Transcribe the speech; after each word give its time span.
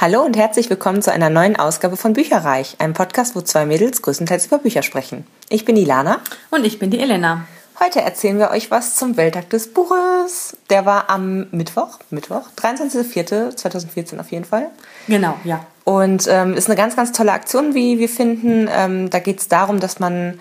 Hallo 0.00 0.22
und 0.22 0.36
herzlich 0.36 0.70
willkommen 0.70 1.02
zu 1.02 1.10
einer 1.10 1.28
neuen 1.28 1.56
Ausgabe 1.56 1.96
von 1.96 2.12
Bücherreich, 2.12 2.76
einem 2.78 2.92
Podcast, 2.92 3.34
wo 3.34 3.40
zwei 3.40 3.66
Mädels 3.66 4.00
größtenteils 4.00 4.46
über 4.46 4.58
Bücher 4.58 4.84
sprechen. 4.84 5.26
Ich 5.48 5.64
bin 5.64 5.76
Ilana. 5.76 6.20
Und 6.50 6.64
ich 6.64 6.78
bin 6.78 6.92
die 6.92 7.00
Elena. 7.00 7.48
Heute 7.80 8.02
erzählen 8.02 8.38
wir 8.38 8.52
euch 8.52 8.70
was 8.70 8.94
zum 8.94 9.16
Welttag 9.16 9.50
des 9.50 9.74
Buches. 9.74 10.56
Der 10.70 10.86
war 10.86 11.10
am 11.10 11.48
Mittwoch, 11.50 11.98
Mittwoch, 12.10 12.42
23.04.2014 12.56 14.20
auf 14.20 14.30
jeden 14.30 14.44
Fall. 14.44 14.70
Genau, 15.08 15.34
ja. 15.42 15.66
Und 15.82 16.28
ähm, 16.28 16.54
ist 16.54 16.68
eine 16.68 16.76
ganz, 16.76 16.94
ganz 16.94 17.10
tolle 17.10 17.32
Aktion, 17.32 17.74
wie 17.74 17.98
wir 17.98 18.08
finden. 18.08 18.68
Ähm, 18.72 19.10
da 19.10 19.18
geht 19.18 19.40
es 19.40 19.48
darum, 19.48 19.80
dass 19.80 19.98
man 19.98 20.38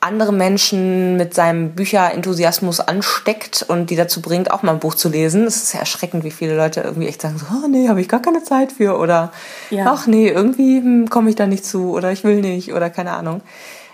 andere 0.00 0.32
Menschen 0.32 1.16
mit 1.16 1.34
seinem 1.34 1.72
Bücherenthusiasmus 1.72 2.80
ansteckt 2.80 3.64
und 3.66 3.90
die 3.90 3.96
dazu 3.96 4.22
bringt, 4.22 4.50
auch 4.52 4.62
mal 4.62 4.72
ein 4.72 4.78
Buch 4.78 4.94
zu 4.94 5.08
lesen. 5.08 5.44
Es 5.44 5.62
ist 5.62 5.74
ja 5.74 5.80
erschreckend, 5.80 6.22
wie 6.22 6.30
viele 6.30 6.56
Leute 6.56 6.82
irgendwie 6.82 7.08
echt 7.08 7.22
sagen 7.22 7.38
so, 7.38 7.46
oh 7.52 7.66
nee, 7.68 7.88
habe 7.88 8.00
ich 8.00 8.08
gar 8.08 8.22
keine 8.22 8.44
Zeit 8.44 8.70
für 8.72 8.96
oder 8.98 9.32
ja. 9.70 9.86
ach 9.88 10.06
nee, 10.06 10.28
irgendwie 10.28 10.78
hm, 10.78 11.10
komme 11.10 11.30
ich 11.30 11.36
da 11.36 11.46
nicht 11.46 11.64
zu 11.64 11.90
oder 11.92 12.12
ich 12.12 12.22
will 12.22 12.40
nicht 12.40 12.72
oder 12.72 12.90
keine 12.90 13.12
Ahnung. 13.12 13.42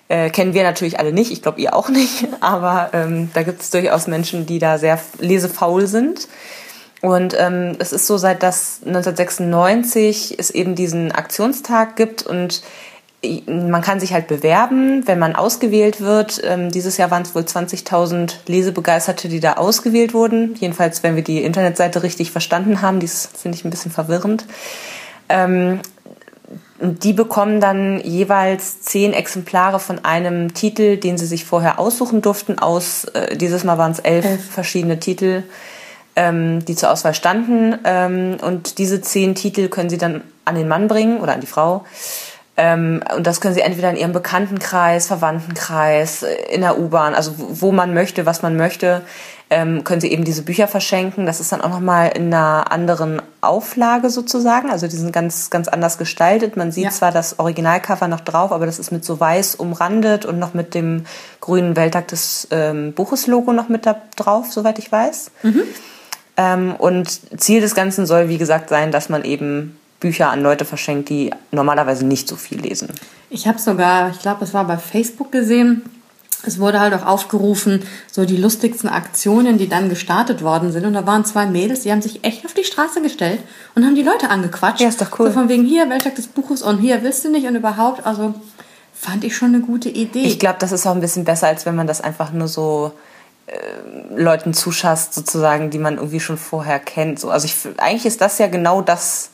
Äh, 0.09 0.29
kennen 0.29 0.53
wir 0.53 0.63
natürlich 0.63 0.99
alle 0.99 1.15
nicht, 1.15 1.33
ich 1.33 1.41
glaube 1.41 1.61
ihr 1.63 1.75
auch 1.75 1.89
nicht, 1.91 2.27
aber 2.41 2.91
ähm, 2.93 3.31
da 3.33 3.43
gibt 3.43 3.63
es 3.63 3.71
durchaus 3.71 4.07
Menschen, 4.07 4.45
die 4.45 4.59
da 4.59 4.77
sehr 4.77 5.01
lesefaul 5.19 5.87
sind. 5.87 6.29
Und 7.01 7.37
ähm, 7.39 7.77
es 7.79 7.93
ist 7.93 8.07
so, 8.07 8.17
seit 8.17 8.43
das 8.43 8.81
1996 8.87 10.39
es 10.39 10.51
eben 10.51 10.75
diesen 10.75 11.13
Aktionstag 11.13 11.97
gibt 11.97 12.23
und 12.23 12.63
man 13.47 13.83
kann 13.83 14.01
sich 14.01 14.13
halt 14.13 14.27
bewerben, 14.27 15.07
wenn 15.07 15.19
man 15.19 15.37
ausgewählt 15.37 16.01
wird. 16.01 16.41
Ähm, 16.45 16.71
dieses 16.71 16.97
Jahr 16.97 17.11
waren 17.11 17.23
es 17.23 17.35
wohl 17.35 17.43
20.000 17.43 18.35
Lesebegeisterte, 18.47 19.29
die 19.29 19.41
da 19.41 19.55
ausgewählt 19.55 20.15
wurden. 20.15 20.55
Jedenfalls, 20.59 21.03
wenn 21.03 21.17
wir 21.17 21.25
die 21.25 21.43
Internetseite 21.43 22.03
richtig 22.03 22.31
verstanden 22.31 22.83
haben. 22.83 23.01
Dies 23.01 23.29
finde 23.37 23.57
ich 23.59 23.65
ein 23.65 23.71
bisschen 23.71 23.91
verwirrend. 23.91 24.45
Ähm, 25.29 25.81
die 26.81 27.13
bekommen 27.13 27.61
dann 27.61 28.01
jeweils 28.01 28.83
zehn 28.83 29.13
Exemplare 29.13 29.79
von 29.79 30.05
einem 30.05 30.55
Titel, 30.55 30.97
den 30.97 31.17
sie 31.17 31.27
sich 31.27 31.45
vorher 31.45 31.79
aussuchen 31.79 32.21
durften. 32.21 32.59
Aus 32.59 33.05
äh, 33.07 33.37
dieses 33.37 33.65
Mal 33.65 33.79
waren 33.79 33.93
es 33.93 34.01
elf, 34.01 34.25
elf, 34.25 34.51
verschiedene 34.51 34.99
Titel, 34.99 35.45
ähm, 36.17 36.65
die 36.65 36.75
zur 36.75 36.91
Auswahl 36.91 37.15
standen. 37.15 37.79
Ähm, 37.85 38.37
und 38.43 38.79
diese 38.79 39.01
zehn 39.01 39.35
Titel 39.35 39.69
können 39.69 39.89
sie 39.89 39.99
dann 39.99 40.23
an 40.45 40.57
den 40.57 40.69
Mann 40.69 40.89
bringen 40.89 41.21
oder 41.21 41.33
an 41.33 41.41
die 41.41 41.47
Frau. 41.47 41.85
Ähm, 42.57 43.03
und 43.17 43.27
das 43.27 43.41
können 43.41 43.55
Sie 43.55 43.61
entweder 43.61 43.91
in 43.91 43.97
Ihrem 43.97 44.13
Bekanntenkreis, 44.13 45.09
Verwandtenkreis, 45.09 46.25
in 46.51 46.61
der 46.61 46.79
U-Bahn, 46.79 47.15
also 47.15 47.35
wo 47.37 47.73
man 47.73 47.95
möchte, 47.95 48.27
was 48.27 48.43
man 48.43 48.57
möchte, 48.57 49.03
ähm, 49.51 49.85
können 49.85 50.01
Sie 50.01 50.11
eben 50.11 50.25
diese 50.25 50.43
Bücher 50.43 50.69
verschenken. 50.69 51.27
Das 51.27 51.41
ist 51.41 51.53
dann 51.53 51.61
auch 51.61 51.69
nochmal 51.69 52.13
in 52.15 52.33
einer 52.33 52.71
anderen 52.73 53.21
Auflage 53.41 54.09
sozusagen. 54.09 54.71
Also 54.71 54.87
die 54.87 54.97
sind 54.97 55.13
ganz, 55.13 55.51
ganz 55.51 55.69
anders 55.69 55.99
gestaltet. 55.99 56.57
Man 56.57 56.73
sieht 56.73 56.85
ja. 56.85 56.91
zwar 56.91 57.13
das 57.13 57.39
Originalcover 57.39 58.09
noch 58.09 58.21
drauf, 58.21 58.53
aber 58.53 58.67
das 58.67 58.79
ist 58.79 58.91
mit 58.93 59.05
so 59.05 59.19
weiß 59.19 59.57
umrandet 59.57 60.25
und 60.25 60.39
noch 60.39 60.55
mit 60.55 60.75
dem 60.75 61.07
grünen 61.41 61.77
Welttag 61.77 62.09
des 62.09 62.49
ähm, 62.53 62.93
Buches-Logo 62.95 63.53
noch 63.53 63.69
mit 63.69 63.85
da 63.85 63.97
drauf, 64.17 64.47
soweit 64.51 64.79
ich 64.79 64.91
weiß. 64.91 65.31
Mhm. 65.43 65.63
Ähm, 66.37 66.75
und 66.77 67.41
Ziel 67.41 67.61
des 67.61 67.75
Ganzen 67.75 68.07
soll, 68.07 68.29
wie 68.29 68.39
gesagt, 68.39 68.69
sein, 68.69 68.93
dass 68.93 69.09
man 69.09 69.25
eben 69.25 69.77
Bücher 70.05 70.29
an 70.29 70.43
Leute 70.43 70.67
verschenkt, 70.67 71.09
die 71.09 71.31
normalerweise 71.51 72.05
nicht 72.05 72.29
so 72.29 72.37
viel 72.37 72.61
lesen. 72.61 72.91
Ich 73.31 73.49
habe 73.49 73.59
sogar, 73.59 74.11
ich 74.11 74.19
glaube, 74.19 74.45
es 74.45 74.53
war 74.53 74.67
bei 74.67 74.77
Facebook 74.77 75.33
gesehen, 75.33 75.81
es 76.47 76.59
wurde 76.59 76.79
halt 76.79 76.93
auch 76.93 77.07
aufgerufen, 77.07 77.83
so 78.13 78.27
die 78.27 78.37
lustigsten 78.37 78.91
Aktionen, 78.91 79.57
die 79.57 79.67
dann 79.67 79.89
gestartet 79.89 80.43
worden 80.43 80.73
sind. 80.73 80.85
Und 80.85 80.93
da 80.93 81.07
waren 81.07 81.25
zwei 81.25 81.47
Mädels, 81.47 81.81
die 81.81 81.91
haben 81.91 82.03
sich 82.03 82.23
echt 82.23 82.45
auf 82.45 82.53
die 82.53 82.65
Straße 82.65 83.01
gestellt 83.01 83.41
und 83.75 83.83
haben 83.83 83.95
die 83.95 84.03
Leute 84.03 84.29
angequatscht. 84.29 84.83
Ja, 84.83 84.89
ist 84.89 85.01
doch 85.01 85.19
cool. 85.19 85.29
So 85.29 85.33
von 85.33 85.49
wegen 85.49 85.65
hier, 85.65 85.89
Welttag 85.89 86.17
des 86.17 86.27
Buches 86.27 86.61
und 86.61 86.81
hier 86.81 87.03
willst 87.03 87.25
du 87.25 87.31
nicht 87.31 87.47
und 87.47 87.57
überhaupt. 87.57 88.05
Also 88.05 88.35
fand 88.93 89.25
ich 89.25 89.35
schon 89.35 89.55
eine 89.55 89.61
gute 89.61 89.89
Idee. 89.89 90.25
Ich 90.25 90.39
glaube, 90.39 90.57
das 90.59 90.71
ist 90.71 90.87
auch 90.87 90.95
ein 90.95 91.01
bisschen 91.01 91.25
besser, 91.25 91.47
als 91.47 91.65
wenn 91.65 91.77
man 91.77 91.87
das 91.87 92.03
einfach 92.03 92.31
nur 92.31 92.49
so 92.49 92.93
äh, 93.47 94.15
Leuten 94.15 94.53
zuschasst, 94.53 95.15
sozusagen, 95.15 95.71
die 95.71 95.79
man 95.79 95.97
irgendwie 95.97 96.21
schon 96.21 96.37
vorher 96.37 96.79
kennt. 96.79 97.21
So, 97.21 97.31
also 97.31 97.47
ich, 97.47 97.57
eigentlich 97.79 98.05
ist 98.05 98.21
das 98.21 98.37
ja 98.37 98.49
genau 98.49 98.83
das, 98.83 99.31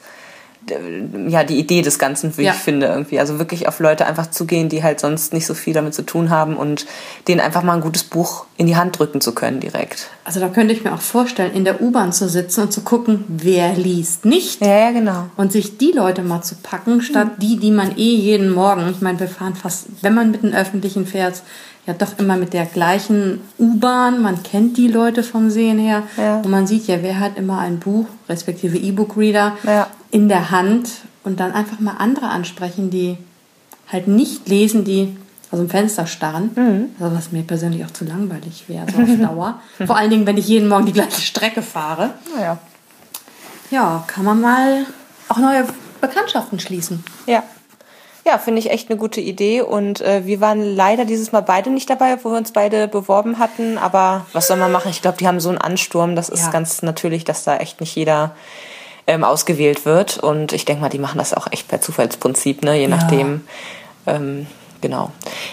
ja, 1.29 1.45
die 1.45 1.59
Idee 1.59 1.83
des 1.83 1.99
Ganzen, 1.99 2.37
wie 2.37 2.43
ja. 2.43 2.53
ich 2.53 2.59
finde, 2.59 2.87
irgendwie. 2.87 3.19
Also 3.19 3.39
wirklich 3.39 3.67
auf 3.67 3.81
Leute 3.81 4.07
einfach 4.07 4.31
zugehen, 4.31 4.69
die 4.69 4.83
halt 4.83 5.01
sonst 5.01 5.33
nicht 5.33 5.47
so 5.47 5.55
viel 5.55 5.73
damit 5.73 5.95
zu 5.95 6.03
tun 6.03 6.31
haben 6.31 6.57
und 6.57 6.87
denen 7.29 7.41
einfach 7.41 7.63
mal 7.63 7.75
ein 7.75 7.81
gutes 7.81 8.05
Buch 8.05 8.45
in 8.57 8.67
die 8.67 8.77
Hand 8.77 8.99
drücken 8.99 9.21
zu 9.21 9.35
können 9.35 9.61
direkt. 9.61 10.09
Also 10.25 10.39
da 10.39 10.49
könnte 10.49 10.73
ich 10.73 10.85
mir 10.85 10.93
auch 10.93 11.01
vorstellen, 11.01 11.53
in 11.55 11.65
der 11.65 11.81
U-Bahn 11.81 12.13
zu 12.13 12.29
sitzen 12.29 12.63
und 12.63 12.73
zu 12.73 12.83
gucken, 12.83 13.25
wer 13.29 13.75
liest 13.75 14.25
nicht. 14.25 14.61
Ja, 14.61 14.79
ja, 14.79 14.91
genau. 14.93 15.27
Und 15.37 15.53
sich 15.53 15.79
die 15.79 15.93
Leute 15.93 16.23
mal 16.23 16.43
zu 16.43 16.55
packen, 16.57 17.01
statt 17.01 17.39
mhm. 17.39 17.41
die, 17.41 17.57
die 17.57 17.71
man 17.71 17.97
eh 17.97 18.15
jeden 18.15 18.51
Morgen, 18.51 18.89
ich 18.91 19.01
meine, 19.01 19.19
wir 19.19 19.29
fahren 19.29 19.55
fast, 19.55 19.87
wenn 20.03 20.15
man 20.15 20.31
mit 20.31 20.43
den 20.43 20.55
Öffentlichen 20.55 21.07
fährt, 21.07 21.43
ja 21.87 21.95
doch 21.95 22.19
immer 22.19 22.37
mit 22.37 22.53
der 22.53 22.67
gleichen 22.67 23.41
U-Bahn. 23.59 24.23
Man 24.23 24.43
kennt 24.43 24.77
die 24.77 24.89
Leute 24.89 25.23
vom 25.23 25.51
Sehen 25.51 25.79
her. 25.79 26.03
Ja. 26.17 26.37
Und 26.37 26.51
man 26.51 26.67
sieht 26.67 26.87
ja, 26.87 27.03
wer 27.03 27.19
hat 27.19 27.37
immer 27.37 27.59
ein 27.59 27.79
Buch, 27.79 28.07
respektive 28.29 28.77
E-Book-Reader, 28.77 29.57
ja. 29.65 29.89
In 30.11 30.29
der 30.29 30.51
Hand 30.51 30.91
und 31.25 31.41
dann 31.41 31.53
einfach 31.53 31.81
mal 31.81 31.97
andere 31.99 32.27
ansprechen, 32.29 32.91
die 32.91 33.17
halt 33.91 34.09
nicht 34.09 34.49
lesen, 34.49 34.85
die 34.85 35.17
aus 35.51 35.59
dem 35.59 35.69
Fenster 35.69 36.07
starren. 36.07 36.51
Mhm. 36.55 36.91
Also 37.01 37.17
was 37.17 37.33
mir 37.33 37.43
persönlich 37.43 37.85
auch 37.85 37.91
zu 37.91 38.05
langweilig 38.05 38.65
wäre, 38.69 38.87
so 38.91 39.03
auf 39.03 39.19
Dauer. 39.21 39.61
Vor 39.85 39.97
allen 39.97 40.11
Dingen, 40.11 40.27
wenn 40.27 40.37
ich 40.37 40.49
jeden 40.49 40.69
Morgen 40.69 40.87
die 40.87 40.93
gleiche 40.93 41.21
Strecke 41.21 41.63
fahre. 41.63 42.11
Ja. 42.39 42.59
Ja, 43.71 44.05
kann 44.07 44.25
man 44.25 44.41
mal 44.41 44.87
auch 45.29 45.39
neue 45.39 45.65
Bekanntschaften 46.01 46.59
schließen. 46.59 47.05
Ja. 47.27 47.43
Ja, 48.27 48.37
finde 48.39 48.59
ich 48.59 48.71
echt 48.71 48.91
eine 48.91 48.99
gute 48.99 49.21
Idee. 49.21 49.63
Und 49.63 50.03
äh, 50.03 50.27
wir 50.27 50.41
waren 50.41 50.63
leider 50.63 51.05
dieses 51.05 51.33
Mal 51.33 51.41
beide 51.41 51.71
nicht 51.71 51.89
dabei, 51.89 52.19
wo 52.23 52.31
wir 52.31 52.39
uns 52.39 52.53
beide 52.53 52.87
beworben 52.87 53.39
hatten. 53.39 53.79
Aber 53.79 54.27
was 54.33 54.47
soll 54.47 54.59
man 54.59 54.71
machen? 54.71 54.91
Ich 54.91 55.03
glaube, 55.03 55.17
die 55.19 55.27
haben 55.27 55.41
so 55.41 55.49
einen 55.49 55.59
Ansturm. 55.59 56.17
Das 56.17 56.29
ist 56.29 56.45
ja. 56.45 56.51
ganz 56.51 56.83
natürlich, 56.83 57.25
dass 57.25 57.45
da 57.45 57.57
echt 57.57 57.81
nicht 57.81 57.97
jeder 57.97 58.35
ähm, 59.11 59.25
ausgewählt 59.25 59.85
wird. 59.85 60.19
Und 60.19 60.53
ich 60.53 60.65
denke 60.65 60.83
mal, 60.83 60.89
die 60.89 60.99
machen 60.99 61.19
das 61.19 61.35
auch 61.35 61.49
echt 61.51 61.69
per 61.69 61.81
Zufallsprinzip, 61.81 62.63
ne? 62.63 62.79
je 62.79 62.89
nachdem. 62.89 63.43
Ähm, 64.07 64.47
Genau. 64.81 65.11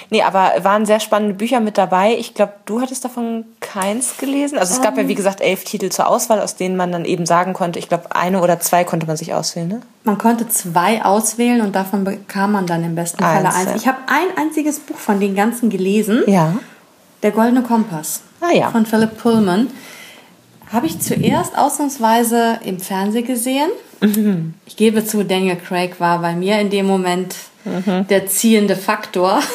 Nee, 0.09 0.21
aber 0.23 0.53
waren 0.61 0.85
sehr 0.85 0.99
spannende 0.99 1.33
Bücher 1.33 1.59
mit 1.59 1.77
dabei. 1.77 2.15
Ich 2.17 2.33
glaube, 2.33 2.53
du 2.65 2.81
hattest 2.81 3.03
davon 3.03 3.45
keins 3.59 4.17
gelesen. 4.17 4.57
Also 4.57 4.73
es 4.73 4.81
gab 4.81 4.97
ja, 4.97 5.07
wie 5.07 5.11
ähm. 5.11 5.17
gesagt, 5.17 5.41
elf 5.41 5.63
Titel 5.63 5.89
zur 5.89 6.07
Auswahl, 6.07 6.39
aus 6.39 6.55
denen 6.55 6.77
man 6.77 6.91
dann 6.91 7.03
eben 7.05 7.25
sagen 7.25 7.53
konnte, 7.53 7.77
ich 7.79 7.89
glaube, 7.89 8.15
eine 8.15 8.41
oder 8.41 8.59
zwei 8.59 8.83
konnte 8.83 9.05
man 9.05 9.17
sich 9.17 9.33
auswählen, 9.33 9.67
ne? 9.67 9.81
Man 10.05 10.17
konnte 10.17 10.47
zwei 10.47 11.03
auswählen 11.03 11.61
und 11.61 11.75
davon 11.75 12.05
bekam 12.05 12.53
man 12.53 12.65
dann 12.67 12.83
im 12.83 12.95
besten 12.95 13.21
Falle 13.21 13.53
eins. 13.53 13.75
Ich 13.75 13.87
habe 13.87 13.97
ein 14.07 14.41
einziges 14.41 14.79
Buch 14.79 14.97
von 14.97 15.19
den 15.19 15.35
ganzen 15.35 15.69
gelesen. 15.69 16.23
Ja. 16.27 16.53
Der 17.23 17.31
Goldene 17.31 17.63
Kompass. 17.63 18.21
Ah 18.39 18.53
ja. 18.53 18.71
Von 18.71 18.85
Philip 18.85 19.17
Pullman. 19.17 19.67
Habe 20.71 20.87
ich 20.87 20.99
zuerst 20.99 21.57
ausnahmsweise 21.57 22.59
im 22.63 22.79
Fernsehen 22.79 23.25
gesehen. 23.25 23.69
Mhm. 24.01 24.53
Ich 24.65 24.75
gebe 24.75 25.05
zu, 25.05 25.23
Daniel 25.23 25.55
Craig 25.55 25.99
war 25.99 26.19
bei 26.19 26.35
mir 26.35 26.59
in 26.59 26.69
dem 26.69 26.85
Moment 26.85 27.35
mhm. 27.63 28.07
der 28.07 28.27
ziehende 28.27 28.75
Faktor. 28.75 29.39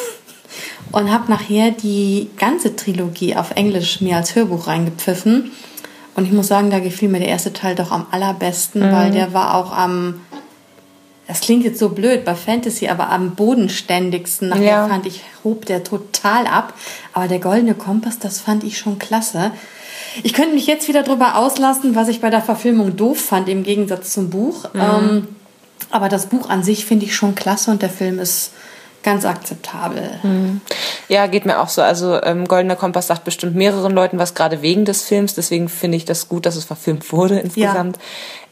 Und 0.92 1.10
habe 1.10 1.30
nachher 1.30 1.70
die 1.70 2.28
ganze 2.36 2.76
Trilogie 2.76 3.34
auf 3.34 3.52
Englisch 3.52 4.02
mir 4.02 4.16
als 4.16 4.34
Hörbuch 4.34 4.66
reingepfiffen. 4.66 5.50
Und 6.14 6.26
ich 6.26 6.32
muss 6.32 6.48
sagen, 6.48 6.70
da 6.70 6.80
gefiel 6.80 7.08
mir 7.08 7.20
der 7.20 7.28
erste 7.28 7.54
Teil 7.54 7.74
doch 7.74 7.90
am 7.90 8.06
allerbesten, 8.10 8.86
mhm. 8.86 8.92
weil 8.92 9.10
der 9.10 9.32
war 9.32 9.54
auch 9.54 9.74
am, 9.74 10.20
das 11.26 11.40
klingt 11.40 11.64
jetzt 11.64 11.78
so 11.78 11.88
blöd 11.88 12.26
bei 12.26 12.34
Fantasy, 12.34 12.88
aber 12.88 13.08
am 13.08 13.34
bodenständigsten. 13.34 14.50
Nachher 14.50 14.64
ja. 14.64 14.88
fand 14.88 15.06
ich, 15.06 15.22
hob 15.44 15.64
der 15.64 15.82
total 15.82 16.46
ab. 16.46 16.74
Aber 17.14 17.28
der 17.28 17.38
Goldene 17.38 17.74
Kompass, 17.74 18.18
das 18.18 18.40
fand 18.40 18.62
ich 18.62 18.76
schon 18.76 18.98
klasse. 18.98 19.52
Ich 20.22 20.32
könnte 20.32 20.54
mich 20.54 20.66
jetzt 20.66 20.88
wieder 20.88 21.02
drüber 21.02 21.36
auslassen, 21.36 21.94
was 21.94 22.08
ich 22.08 22.20
bei 22.20 22.30
der 22.30 22.42
Verfilmung 22.42 22.96
doof 22.96 23.20
fand, 23.20 23.48
im 23.48 23.62
Gegensatz 23.62 24.12
zum 24.12 24.30
Buch. 24.30 24.72
Mhm. 24.72 24.80
Ähm, 24.80 25.28
aber 25.90 26.08
das 26.08 26.26
Buch 26.26 26.48
an 26.48 26.62
sich 26.62 26.86
finde 26.86 27.06
ich 27.06 27.14
schon 27.14 27.34
klasse 27.34 27.70
und 27.70 27.82
der 27.82 27.90
Film 27.90 28.18
ist 28.18 28.52
ganz 29.02 29.24
akzeptabel. 29.24 30.18
Mhm. 30.22 30.60
Ja, 31.08 31.26
geht 31.26 31.46
mir 31.46 31.60
auch 31.60 31.68
so. 31.68 31.82
Also 31.82 32.22
ähm, 32.22 32.46
Goldener 32.46 32.76
Kompass 32.76 33.08
sagt 33.08 33.24
bestimmt 33.24 33.54
mehreren 33.54 33.92
Leuten 33.92 34.18
was, 34.18 34.34
gerade 34.34 34.62
wegen 34.62 34.84
des 34.84 35.02
Films. 35.02 35.34
Deswegen 35.34 35.68
finde 35.68 35.96
ich 35.96 36.04
das 36.04 36.28
gut, 36.28 36.46
dass 36.46 36.56
es 36.56 36.64
verfilmt 36.64 37.12
wurde 37.12 37.38
insgesamt. 37.40 37.96
Ja. 37.96 38.02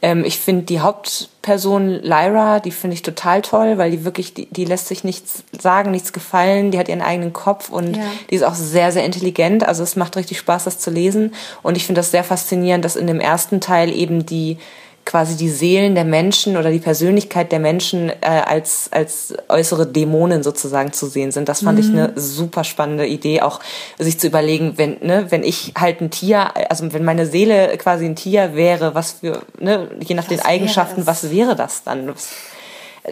Ähm, 0.03 0.25
ich 0.25 0.39
finde 0.39 0.63
die 0.63 0.81
Hauptperson 0.81 2.01
Lyra, 2.03 2.61
die 2.61 2.71
finde 2.71 2.95
ich 2.95 3.03
total 3.03 3.43
toll, 3.43 3.79
weil 3.79 3.91
die 3.91 4.05
wirklich, 4.05 4.35
die, 4.35 4.47
die 4.47 4.65
lässt 4.65 4.89
sich 4.89 5.05
nichts 5.05 5.45
sagen, 5.59 5.91
nichts 5.91 6.13
gefallen. 6.13 6.71
Die 6.71 6.79
hat 6.79 6.89
ihren 6.89 7.03
eigenen 7.03 7.33
Kopf 7.33 7.69
und 7.69 7.97
ja. 7.97 8.03
die 8.31 8.35
ist 8.35 8.45
auch 8.45 8.55
sehr, 8.55 8.93
sehr 8.93 9.05
intelligent. 9.05 9.67
Also 9.67 9.83
es 9.83 9.97
macht 9.97 10.17
richtig 10.17 10.39
Spaß, 10.39 10.65
das 10.65 10.79
zu 10.79 10.91
lesen. 10.91 11.35
Und 11.63 11.77
ich 11.77 11.87
finde 11.87 12.01
das 12.01 12.11
sehr 12.11 12.25
faszinierend, 12.25 12.85
dass 12.85 12.97
in 12.97 13.07
dem 13.07 13.21
ersten 13.21 13.61
Teil 13.61 13.95
eben 13.95 14.27
die 14.27 14.59
quasi 15.05 15.37
die 15.37 15.49
Seelen 15.49 15.95
der 15.95 16.05
Menschen 16.05 16.57
oder 16.57 16.71
die 16.71 16.79
Persönlichkeit 16.79 17.51
der 17.53 17.59
Menschen 17.59 18.11
äh, 18.11 18.15
als, 18.23 18.89
als 18.93 19.35
äußere 19.49 19.87
Dämonen 19.87 20.43
sozusagen 20.43 20.93
zu 20.93 21.07
sehen 21.07 21.33
sind. 21.33 21.49
Das 21.49 21.63
fand 21.63 21.79
mhm. 21.79 21.85
ich 21.85 21.91
eine 21.91 22.13
super 22.17 22.65
spannende 22.65 23.07
Idee, 23.07 23.41
auch 23.41 23.61
sich 23.99 24.21
zu 24.21 24.27
überlegen, 24.27 24.75
wenn, 24.77 24.99
ne, 25.01 25.27
wenn 25.31 25.43
ich 25.43 25.73
halt 25.77 26.01
ein 26.01 26.11
Tier, 26.11 26.57
also 26.71 26.93
wenn 26.93 27.05
meine 27.05 27.27
Seele 27.27 27.77
quasi 27.79 28.05
ein 28.05 28.17
Tier 28.17 28.55
wäre, 28.55 28.95
was 28.95 29.13
für, 29.13 29.43
ne, 29.59 29.89
je 30.01 30.15
nach 30.15 30.25
was 30.25 30.29
den 30.29 30.41
Eigenschaften, 30.41 31.07
was 31.07 31.31
wäre 31.31 31.57
das 31.57 31.83
dann? 31.83 32.15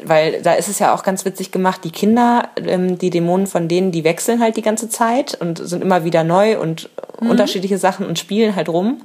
weil 0.05 0.43
da 0.43 0.53
ist 0.53 0.69
es 0.69 0.79
ja 0.79 0.95
auch 0.95 1.03
ganz 1.03 1.25
witzig 1.25 1.51
gemacht, 1.51 1.83
die 1.85 1.91
Kinder, 1.91 2.51
ähm, 2.57 2.99
die 2.99 3.11
Dämonen 3.11 3.47
von 3.47 3.69
denen, 3.69 3.91
die 3.91 4.05
wechseln 4.05 4.41
halt 4.41 4.57
die 4.57 4.63
ganze 4.63 4.89
Zeit 4.89 5.37
und 5.41 5.59
sind 5.59 5.83
immer 5.83 6.05
wieder 6.05 6.25
neu 6.25 6.59
und 6.59 6.91
mhm. 7.21 7.31
unterschiedliche 7.31 7.79
Sachen 7.79 8.07
und 8.07 8.19
spielen 8.19 8.55
halt 8.55 8.69
rum. 8.69 9.03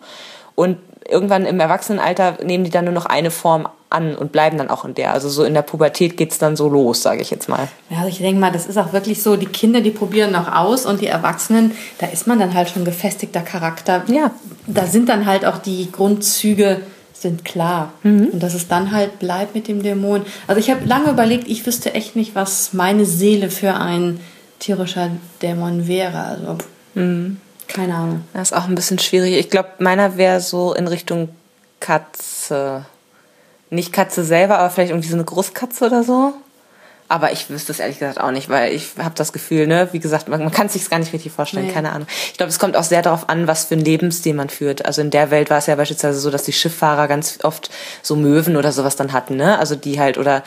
Und 0.55 0.77
irgendwann 1.13 1.45
im 1.45 1.59
Erwachsenenalter 1.59 2.39
nehmen 2.43 2.63
die 2.63 2.69
dann 2.69 2.85
nur 2.85 2.93
noch 2.93 3.05
eine 3.05 3.31
Form 3.31 3.67
an 3.89 4.15
und 4.15 4.31
bleiben 4.31 4.57
dann 4.57 4.69
auch 4.69 4.83
in 4.83 4.95
der. 4.95 5.13
Also 5.13 5.29
so 5.29 5.43
in 5.43 5.53
der 5.53 5.61
Pubertät 5.61 6.17
geht's 6.17 6.39
dann 6.39 6.55
so 6.55 6.67
los, 6.67 7.03
sage 7.03 7.21
ich 7.21 7.29
jetzt 7.29 7.47
mal. 7.47 7.67
Ja, 7.89 7.97
also 7.99 8.09
ich 8.09 8.17
denke 8.17 8.41
mal, 8.41 8.51
das 8.51 8.65
ist 8.65 8.77
auch 8.77 8.91
wirklich 8.91 9.21
so, 9.21 9.35
die 9.37 9.45
Kinder, 9.45 9.81
die 9.81 9.91
probieren 9.91 10.31
noch 10.31 10.51
aus 10.53 10.85
und 10.85 10.99
die 10.99 11.07
Erwachsenen, 11.07 11.71
da 11.99 12.07
ist 12.07 12.27
man 12.27 12.39
dann 12.39 12.53
halt 12.53 12.69
schon 12.69 12.83
gefestigter 12.83 13.41
Charakter. 13.41 14.03
Ja. 14.07 14.31
Da 14.67 14.87
sind 14.87 15.09
dann 15.09 15.25
halt 15.25 15.45
auch 15.45 15.59
die 15.59 15.91
Grundzüge 15.91 16.81
sind 17.13 17.45
klar. 17.45 17.93
Mhm. 18.03 18.29
Und 18.33 18.43
dass 18.43 18.53
es 18.53 18.67
dann 18.67 18.91
halt 18.91 19.19
bleibt 19.19 19.55
mit 19.55 19.67
dem 19.67 19.81
Dämon. 19.81 20.23
Also 20.47 20.59
ich 20.59 20.69
habe 20.69 20.85
lange 20.85 21.09
überlegt, 21.09 21.47
ich 21.47 21.65
wüsste 21.65 21.93
echt 21.93 22.15
nicht, 22.15 22.35
was 22.35 22.73
meine 22.73 23.05
Seele 23.05 23.49
für 23.49 23.75
ein 23.75 24.19
tierischer 24.59 25.09
Dämon 25.41 25.87
wäre. 25.87 26.23
Also 26.23 26.57
mhm. 26.95 27.37
Keine 27.73 27.95
Ahnung. 27.95 28.23
Das 28.33 28.51
ist 28.51 28.57
auch 28.57 28.67
ein 28.67 28.75
bisschen 28.75 28.99
schwierig. 28.99 29.33
Ich 29.33 29.49
glaube, 29.49 29.69
meiner 29.79 30.17
wäre 30.17 30.39
so 30.39 30.73
in 30.73 30.87
Richtung 30.87 31.29
Katze. 31.79 32.85
Nicht 33.69 33.91
Katze 33.91 34.23
selber, 34.23 34.59
aber 34.59 34.69
vielleicht 34.69 34.91
irgendwie 34.91 35.09
so 35.09 35.15
eine 35.15 35.25
Großkatze 35.25 35.85
oder 35.85 36.03
so. 36.03 36.33
Aber 37.13 37.31
ich 37.31 37.47
wüsste 37.47 37.71
es 37.71 37.79
ehrlich 37.79 37.99
gesagt 37.99 38.19
auch 38.19 38.31
nicht, 38.31 38.49
weil 38.49 38.73
ich 38.73 38.93
habe 38.97 39.13
das 39.13 39.31
Gefühl, 39.33 39.67
ne, 39.67 39.87
wie 39.91 39.99
gesagt, 39.99 40.29
man, 40.29 40.39
man 40.39 40.51
kann 40.51 40.65
es 40.65 40.73
sich 40.73 40.89
gar 40.89 40.97
nicht 40.97 41.13
richtig 41.13 41.31
vorstellen, 41.31 41.67
nee. 41.67 41.71
keine 41.71 41.91
Ahnung. 41.91 42.07
Ich 42.31 42.37
glaube, 42.37 42.49
es 42.49 42.57
kommt 42.57 42.75
auch 42.75 42.83
sehr 42.83 43.03
darauf 43.03 43.29
an, 43.29 43.45
was 43.45 43.65
für 43.65 43.75
ein 43.75 43.81
Lebensstil 43.81 44.33
man 44.33 44.49
führt. 44.49 44.83
Also 44.87 45.01
in 45.01 45.11
der 45.11 45.29
Welt 45.29 45.51
war 45.51 45.59
es 45.59 45.67
ja 45.67 45.75
beispielsweise 45.75 46.19
so, 46.19 46.31
dass 46.31 46.41
die 46.41 46.53
Schifffahrer 46.53 47.07
ganz 47.07 47.37
oft 47.43 47.69
so 48.01 48.15
Möwen 48.15 48.57
oder 48.57 48.71
sowas 48.71 48.95
dann 48.95 49.13
hatten, 49.13 49.35
ne? 49.35 49.59
Also 49.59 49.75
die 49.75 49.99
halt 49.99 50.17
oder 50.17 50.41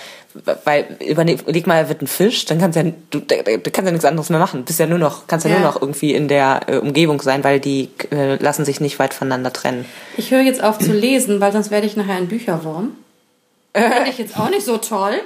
weil 0.65 0.97
überleg 1.07 1.69
mal, 1.69 1.77
er 1.77 1.89
wird 1.89 2.03
ein 2.03 2.09
Fisch, 2.09 2.47
dann 2.47 2.59
kannst 2.59 2.75
ja 2.75 2.83
du, 2.83 3.21
du 3.21 3.27
kannst 3.37 3.87
ja 3.87 3.93
nichts 3.93 4.05
anderes 4.05 4.29
mehr 4.29 4.41
machen. 4.41 4.65
Bist 4.65 4.81
ja 4.81 4.89
nur 4.89 4.99
noch 4.99 5.29
kannst 5.29 5.47
ja, 5.47 5.53
ja. 5.53 5.61
nur 5.61 5.69
noch 5.69 5.81
irgendwie 5.81 6.15
in 6.15 6.27
der 6.27 6.63
äh, 6.67 6.79
Umgebung 6.79 7.23
sein, 7.23 7.45
weil 7.45 7.61
die 7.61 7.91
äh, 8.11 8.43
lassen 8.43 8.65
sich 8.65 8.81
nicht 8.81 8.99
weit 8.99 9.15
voneinander 9.15 9.53
trennen. 9.53 9.85
Ich 10.17 10.33
höre 10.33 10.41
jetzt 10.41 10.65
auf 10.65 10.81
zu 10.81 10.93
lesen, 10.93 11.41
weil 11.41 11.53
sonst 11.53 11.71
werde 11.71 11.87
ich 11.87 11.97
nachher 11.97 12.17
ein 12.17 12.27
Bücherwurm. 12.27 12.97
Finde 13.73 14.11
ich 14.11 14.19
jetzt 14.19 14.37
auch 14.37 14.51
nicht 14.51 14.65
so 14.65 14.79
toll. 14.79 15.21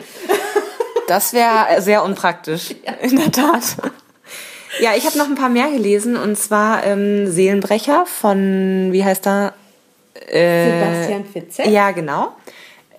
Das 1.10 1.32
wäre 1.32 1.82
sehr 1.82 2.04
unpraktisch, 2.04 2.72
ja. 2.86 2.92
in 3.02 3.16
der 3.16 3.32
Tat. 3.32 3.76
Ja, 4.78 4.90
ich 4.96 5.04
habe 5.06 5.18
noch 5.18 5.26
ein 5.26 5.34
paar 5.34 5.48
mehr 5.48 5.68
gelesen 5.68 6.16
und 6.16 6.38
zwar 6.38 6.84
ähm, 6.84 7.28
Seelenbrecher 7.28 8.06
von, 8.06 8.90
wie 8.92 9.04
heißt 9.04 9.26
er? 9.26 9.54
Äh, 10.28 10.70
Sebastian 10.70 11.24
Fitzek. 11.24 11.66
Ja, 11.66 11.90
genau. 11.90 12.28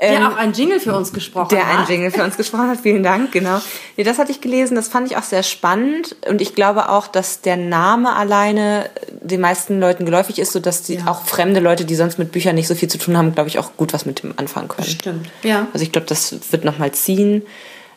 Der 0.02 0.12
ähm, 0.12 0.26
auch 0.26 0.36
einen 0.36 0.52
Jingle 0.52 0.82
für 0.82 0.94
uns 0.94 1.14
gesprochen 1.14 1.48
der 1.52 1.60
hat. 1.60 1.70
Der 1.70 1.78
einen 1.78 1.88
Jingle 1.88 2.12
für 2.12 2.26
uns 2.26 2.36
gesprochen 2.36 2.68
hat, 2.68 2.80
vielen 2.82 3.02
Dank, 3.02 3.32
genau. 3.32 3.62
Nee, 3.96 4.04
das 4.04 4.20
hatte 4.20 4.32
ich 4.32 4.42
gelesen, 4.42 4.76
das 4.76 4.90
fand 4.90 5.10
ich 5.10 5.16
auch 5.16 5.24
sehr 5.24 5.44
spannend 5.44 6.18
und 6.28 6.42
ich 6.42 6.54
glaube 6.54 6.90
auch, 6.90 7.08
dass 7.08 7.40
der 7.40 7.56
Name 7.56 8.14
alleine 8.14 8.90
den 9.22 9.40
meisten 9.40 9.80
Leuten 9.80 10.04
geläufig 10.04 10.38
ist, 10.38 10.52
sodass 10.52 10.84
die 10.84 10.96
ja. 10.96 11.08
auch 11.08 11.24
fremde 11.24 11.62
Leute, 11.62 11.86
die 11.86 11.96
sonst 11.96 12.20
mit 12.20 12.34
Büchern 12.34 12.56
nicht 12.56 12.68
so 12.68 12.76
viel 12.76 12.90
zu 12.90 12.98
tun 12.98 13.16
haben, 13.16 13.34
glaube 13.34 13.48
ich, 13.48 13.58
auch 13.58 13.78
gut 13.78 13.94
was 13.94 14.06
mit 14.06 14.22
dem 14.22 14.34
anfangen 14.36 14.68
können. 14.68 14.90
Stimmt, 14.90 15.30
ja. 15.44 15.68
Also 15.72 15.86
ich 15.86 15.94
glaube, 15.94 16.08
das 16.08 16.52
wird 16.52 16.66
nochmal 16.66 16.92
ziehen. 16.92 17.44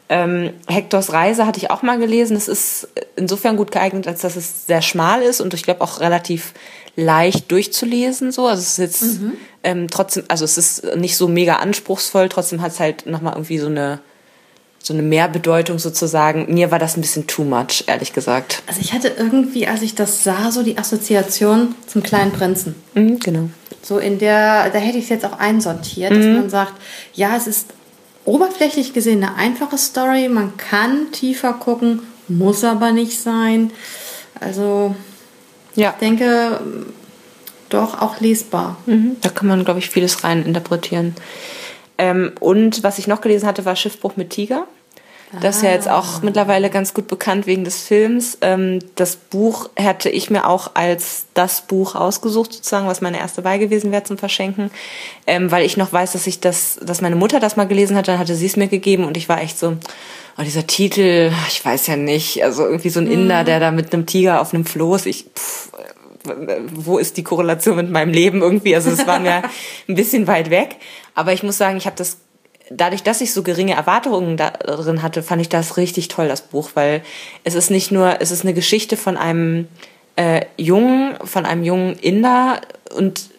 Ähm, 0.09 0.51
Hectors 0.69 1.13
Reise 1.13 1.47
hatte 1.47 1.59
ich 1.59 1.71
auch 1.71 1.83
mal 1.83 1.99
gelesen. 1.99 2.37
Es 2.37 2.49
ist 2.49 2.89
insofern 3.17 3.57
gut 3.57 3.73
geeignet, 3.73 4.07
als 4.07 4.21
dass 4.21 4.37
es 4.37 4.67
sehr 4.67 4.83
schmal 4.83 5.23
ist 5.23 5.41
und 5.41 5.55
ich 5.55 5.63
glaube 5.63 5.81
auch 5.81 6.01
relativ 6.01 6.53
leicht 6.97 7.51
durchzulesen. 7.51 8.31
So, 8.31 8.47
also 8.47 8.61
es 8.61 8.71
ist 8.71 8.79
jetzt 8.79 9.21
mhm. 9.21 9.33
ähm, 9.63 9.89
trotzdem, 9.91 10.25
also 10.29 10.45
es 10.45 10.59
ist 10.59 10.97
nicht 10.97 11.17
so 11.17 11.27
mega 11.27 11.57
anspruchsvoll. 11.57 12.29
Trotzdem 12.29 12.61
hat 12.61 12.73
es 12.73 12.81
halt 12.81 13.07
noch 13.07 13.23
mal 13.23 13.33
irgendwie 13.33 13.59
so 13.59 13.67
eine 13.67 14.01
so 14.85 14.93
eine 14.93 15.03
Mehrbedeutung 15.03 15.79
sozusagen. 15.79 16.53
Mir 16.53 16.71
war 16.71 16.79
das 16.79 16.97
ein 16.97 17.01
bisschen 17.01 17.27
too 17.27 17.43
much, 17.43 17.85
ehrlich 17.87 18.13
gesagt. 18.13 18.63
Also 18.67 18.83
ich 18.83 18.93
hatte 18.93 19.13
irgendwie, 19.17 19.67
als 19.67 19.81
ich 19.81 19.95
das 19.95 20.23
sah, 20.25 20.51
so 20.51 20.63
die 20.63 20.77
Assoziation 20.77 21.75
zum 21.87 22.03
kleinen 22.03 22.33
Prinzen. 22.33 22.75
Mhm, 22.93 23.19
genau. 23.19 23.49
So 23.81 23.99
in 23.99 24.19
der, 24.19 24.69
da 24.69 24.79
hätte 24.79 24.99
ich 24.99 25.05
es 25.05 25.11
jetzt 25.11 25.25
auch 25.25 25.39
einsortiert, 25.39 26.13
mhm. 26.13 26.17
dass 26.17 26.27
man 26.27 26.51
sagt, 26.51 26.75
ja, 27.15 27.35
es 27.35 27.47
ist 27.47 27.69
oberflächlich 28.25 28.93
gesehen 28.93 29.23
eine 29.25 29.37
einfache 29.37 29.79
Story. 29.79 30.29
Man 30.29 30.57
kann 30.57 31.13
tiefer 31.13 31.53
gucken, 31.55 32.03
muss 32.29 32.65
aber 32.65 32.93
nicht 32.93 33.21
sein. 33.21 33.71
Also 34.41 34.95
ja. 35.75 35.91
ich 35.91 35.97
denke, 35.97 36.61
doch 37.69 38.01
auch 38.01 38.21
lesbar. 38.21 38.77
Mhm. 38.87 39.17
Da 39.21 39.29
kann 39.29 39.49
man, 39.49 39.65
glaube 39.65 39.81
ich, 39.81 39.91
vieles 39.91 40.25
rein 40.25 40.45
interpretieren. 40.45 41.15
Ähm, 41.99 42.33
und 42.41 42.83
was 42.83 42.99
ich 42.99 43.07
noch 43.07 43.21
gelesen 43.21 43.47
hatte, 43.47 43.65
war 43.65 43.77
Schiffbruch 43.77 44.17
mit 44.17 44.31
Tiger. 44.31 44.67
Das 45.41 45.57
ist 45.57 45.63
ja 45.63 45.71
jetzt 45.71 45.89
auch 45.89 46.23
mittlerweile 46.23 46.71
ganz 46.71 46.95
gut 46.95 47.09
bekannt 47.09 47.47
wegen 47.47 47.65
des 47.65 47.83
Films. 47.83 48.39
Ähm, 48.41 48.81
das 48.95 49.17
Buch 49.17 49.71
hätte 49.77 50.09
ich 50.09 50.31
mir 50.31 50.49
auch 50.49 50.73
als 50.75 51.27
das 51.35 51.63
Buch 51.63 51.95
ausgesucht, 51.95 52.53
sozusagen, 52.53 52.87
was 52.87 53.01
meine 53.01 53.19
erste 53.19 53.45
Wahl 53.45 53.59
gewesen 53.59 53.93
wäre 53.93 54.05
zum 54.05 54.19
Verschenken. 54.19 54.71
Ähm, 55.27 55.51
weil 55.51 55.65
ich 55.65 55.77
noch 55.77 55.93
weiß, 55.93 56.13
dass 56.13 56.27
ich 56.27 56.41
das, 56.41 56.79
dass 56.83 57.01
meine 57.01 57.17
Mutter 57.17 57.41
das 57.41 57.57
mal 57.57 57.67
gelesen 57.67 57.97
hat, 57.97 58.09
dann 58.09 58.19
hatte 58.19 58.37
sie 58.37 58.47
es 58.47 58.57
mir 58.57 58.69
gegeben 58.69 59.05
und 59.05 59.17
ich 59.17 59.29
war 59.29 59.41
echt 59.41 59.59
so, 59.59 59.77
oh, 60.39 60.43
dieser 60.43 60.67
Titel, 60.67 61.33
ich 61.49 61.65
weiß 61.65 61.87
ja 61.87 61.97
nicht, 61.97 62.43
also 62.45 62.65
irgendwie 62.65 62.91
so 62.91 63.01
ein 63.01 63.11
Inder, 63.11 63.43
mhm. 63.43 63.47
der 63.47 63.61
da 63.61 63.71
mit 63.71 63.93
einem 63.93 64.07
Tiger 64.07 64.41
auf 64.41 64.55
einem 64.55 64.65
Floß, 64.65 65.07
ich, 65.07 65.27
pff, 65.35 65.71
wo 66.73 66.99
ist 66.99 67.17
die 67.17 67.23
Korrelation 67.23 67.77
mit 67.77 67.91
meinem 67.91 68.13
Leben 68.13 68.41
irgendwie? 68.41 68.75
Also 68.75 68.91
es 68.91 69.07
war 69.07 69.21
mir 69.21 69.43
ein 69.89 69.95
bisschen 69.95 70.27
weit 70.27 70.51
weg. 70.51 70.77
Aber 71.15 71.33
ich 71.33 71.43
muss 71.43 71.59
sagen, 71.59 71.77
ich 71.77 71.87
habe 71.87 71.97
das 71.97 72.19
dadurch, 72.71 73.03
dass 73.03 73.21
ich 73.21 73.33
so 73.33 73.43
geringe 73.43 73.75
Erwartungen 73.75 74.37
darin 74.37 75.03
hatte, 75.03 75.23
fand 75.23 75.43
ich 75.43 75.49
das 75.49 75.77
richtig 75.77 76.09
toll, 76.09 76.29
das 76.29 76.43
Buch, 76.43 76.71
weil 76.75 77.03
es 77.45 77.55
ist 77.55 77.71
nicht 77.71 77.91
nur, 77.91 78.21
es 78.21 78.31
ist 78.31 78.43
eine 78.43 78.55
Geschichte 78.55 78.97
von 78.97 79.17
einem 79.17 79.69
äh, 80.17 80.43
Jungen, 80.57 81.17
von 81.25 81.45
einem 81.45 81.65
jungen 81.65 81.99
Inder 81.99 82.61
und 82.95 83.31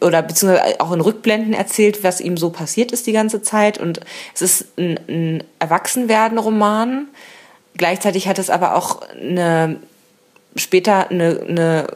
oder 0.00 0.22
beziehungsweise 0.22 0.80
auch 0.80 0.92
in 0.92 1.00
Rückblenden 1.00 1.52
erzählt, 1.52 2.04
was 2.04 2.20
ihm 2.20 2.36
so 2.36 2.50
passiert 2.50 2.92
ist 2.92 3.08
die 3.08 3.12
ganze 3.12 3.42
Zeit. 3.42 3.76
Und 3.76 4.00
es 4.32 4.40
ist 4.40 4.78
ein, 4.78 5.00
ein 5.08 5.44
Erwachsenwerden-Roman. 5.58 7.08
Gleichzeitig 7.76 8.28
hat 8.28 8.38
es 8.38 8.50
aber 8.50 8.76
auch 8.76 9.02
eine 9.10 9.80
später 10.56 11.10
eine, 11.10 11.40
eine 11.48 11.86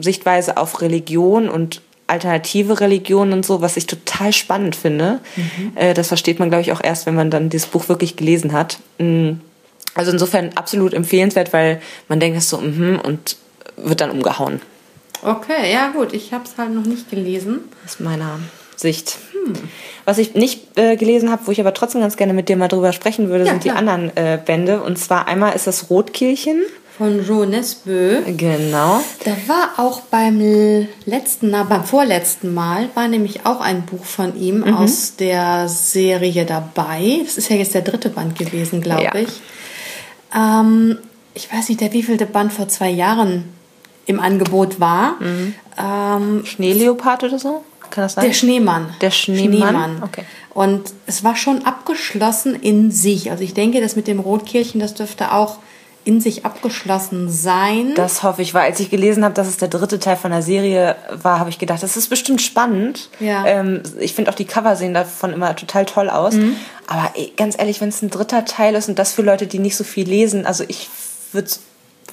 Sichtweise 0.00 0.56
auf 0.56 0.80
Religion 0.80 1.48
und 1.48 1.82
alternative 2.06 2.80
Religionen 2.80 3.32
und 3.32 3.46
so, 3.46 3.60
was 3.60 3.76
ich 3.76 3.86
total 3.86 4.32
spannend 4.32 4.76
finde. 4.76 5.20
Mhm. 5.36 5.72
Äh, 5.74 5.94
das 5.94 6.08
versteht 6.08 6.38
man, 6.38 6.50
glaube 6.50 6.62
ich, 6.62 6.72
auch 6.72 6.82
erst, 6.82 7.06
wenn 7.06 7.14
man 7.14 7.30
dann 7.30 7.48
dieses 7.48 7.66
Buch 7.66 7.88
wirklich 7.88 8.16
gelesen 8.16 8.52
hat. 8.52 8.78
Mm. 8.98 9.32
Also 9.94 10.10
insofern 10.10 10.50
absolut 10.56 10.92
empfehlenswert, 10.92 11.52
weil 11.52 11.80
man 12.08 12.18
denkt 12.18 12.36
es 12.36 12.50
so, 12.50 12.58
mhm, 12.58 13.00
und 13.02 13.36
wird 13.76 14.00
dann 14.00 14.10
umgehauen. 14.10 14.60
Okay, 15.22 15.72
ja 15.72 15.88
gut, 15.90 16.12
ich 16.12 16.32
habe 16.32 16.44
es 16.44 16.58
halt 16.58 16.74
noch 16.74 16.84
nicht 16.84 17.10
gelesen. 17.10 17.60
Aus 17.84 18.00
meiner 18.00 18.40
Sicht. 18.76 19.18
Hm. 19.32 19.54
Was 20.04 20.18
ich 20.18 20.34
nicht 20.34 20.76
äh, 20.76 20.96
gelesen 20.96 21.30
habe, 21.30 21.46
wo 21.46 21.52
ich 21.52 21.60
aber 21.60 21.74
trotzdem 21.74 22.00
ganz 22.00 22.16
gerne 22.16 22.34
mit 22.34 22.48
dir 22.48 22.56
mal 22.56 22.68
drüber 22.68 22.92
sprechen 22.92 23.28
würde, 23.28 23.44
ja, 23.44 23.52
sind 23.52 23.62
klar. 23.62 23.74
die 23.74 23.78
anderen 23.78 24.16
äh, 24.16 24.38
Bände. 24.44 24.82
Und 24.82 24.98
zwar 24.98 25.28
einmal 25.28 25.54
ist 25.54 25.66
das 25.66 25.90
Rotkehlchen 25.90 26.62
von 26.96 27.26
Jo 27.26 27.44
Nesbø. 27.44 28.22
Genau. 28.36 29.00
Da 29.24 29.36
war 29.46 29.84
auch 29.84 30.00
beim 30.02 30.86
letzten, 31.06 31.50
na, 31.50 31.64
beim 31.64 31.84
vorletzten 31.84 32.54
Mal 32.54 32.88
war 32.94 33.08
nämlich 33.08 33.46
auch 33.46 33.60
ein 33.60 33.82
Buch 33.82 34.04
von 34.04 34.38
ihm 34.40 34.60
mhm. 34.60 34.74
aus 34.74 35.16
der 35.16 35.68
Serie 35.68 36.44
dabei. 36.44 37.20
Das 37.24 37.36
ist 37.36 37.48
ja 37.50 37.56
jetzt 37.56 37.74
der 37.74 37.82
dritte 37.82 38.10
Band 38.10 38.38
gewesen, 38.38 38.80
glaube 38.80 39.02
ja. 39.04 39.14
ich. 39.14 39.40
Ähm, 40.34 40.98
ich 41.34 41.52
weiß 41.52 41.68
nicht, 41.68 41.80
der 41.80 41.92
wievielte 41.92 42.26
Band 42.26 42.52
vor 42.52 42.68
zwei 42.68 42.90
Jahren 42.90 43.52
im 44.06 44.20
Angebot 44.20 44.78
war. 44.78 45.16
Mhm. 45.20 45.54
Ähm, 45.76 46.46
Schneeleopard 46.46 47.24
oder 47.24 47.38
so? 47.40 47.64
Kann 47.90 48.04
das 48.04 48.14
sein? 48.14 48.26
Der 48.26 48.32
Schneemann. 48.32 48.94
Der 49.00 49.10
Schneemann. 49.10 49.68
Schneemann. 49.68 50.02
Okay. 50.02 50.24
Und 50.52 50.92
es 51.06 51.24
war 51.24 51.34
schon 51.34 51.64
abgeschlossen 51.64 52.54
in 52.54 52.92
sich. 52.92 53.32
Also 53.32 53.42
ich 53.42 53.54
denke, 53.54 53.80
das 53.80 53.96
mit 53.96 54.06
dem 54.06 54.20
Rotkehlchen, 54.20 54.80
das 54.80 54.94
dürfte 54.94 55.32
auch 55.32 55.58
in 56.04 56.20
sich 56.20 56.44
abgeschlossen 56.44 57.30
sein. 57.30 57.94
Das 57.94 58.22
hoffe 58.22 58.42
ich, 58.42 58.52
weil 58.52 58.70
als 58.70 58.80
ich 58.80 58.90
gelesen 58.90 59.24
habe, 59.24 59.34
dass 59.34 59.48
es 59.48 59.56
der 59.56 59.68
dritte 59.68 59.98
Teil 59.98 60.16
von 60.16 60.30
der 60.30 60.42
Serie 60.42 60.96
war, 61.10 61.38
habe 61.38 61.50
ich 61.50 61.58
gedacht, 61.58 61.82
das 61.82 61.96
ist 61.96 62.08
bestimmt 62.08 62.42
spannend. 62.42 63.08
Ja. 63.20 63.46
Ähm, 63.46 63.82
ich 63.98 64.14
finde 64.14 64.30
auch 64.30 64.34
die 64.34 64.44
Cover 64.44 64.76
sehen 64.76 64.94
davon 64.94 65.32
immer 65.32 65.56
total 65.56 65.86
toll 65.86 66.10
aus. 66.10 66.34
Mhm. 66.34 66.56
Aber 66.86 67.10
ganz 67.36 67.58
ehrlich, 67.58 67.80
wenn 67.80 67.88
es 67.88 68.02
ein 68.02 68.10
dritter 68.10 68.44
Teil 68.44 68.74
ist 68.74 68.88
und 68.88 68.98
das 68.98 69.12
für 69.12 69.22
Leute, 69.22 69.46
die 69.46 69.58
nicht 69.58 69.76
so 69.76 69.84
viel 69.84 70.06
lesen, 70.06 70.46
also 70.46 70.64
ich 70.68 70.88
würde 71.32 71.48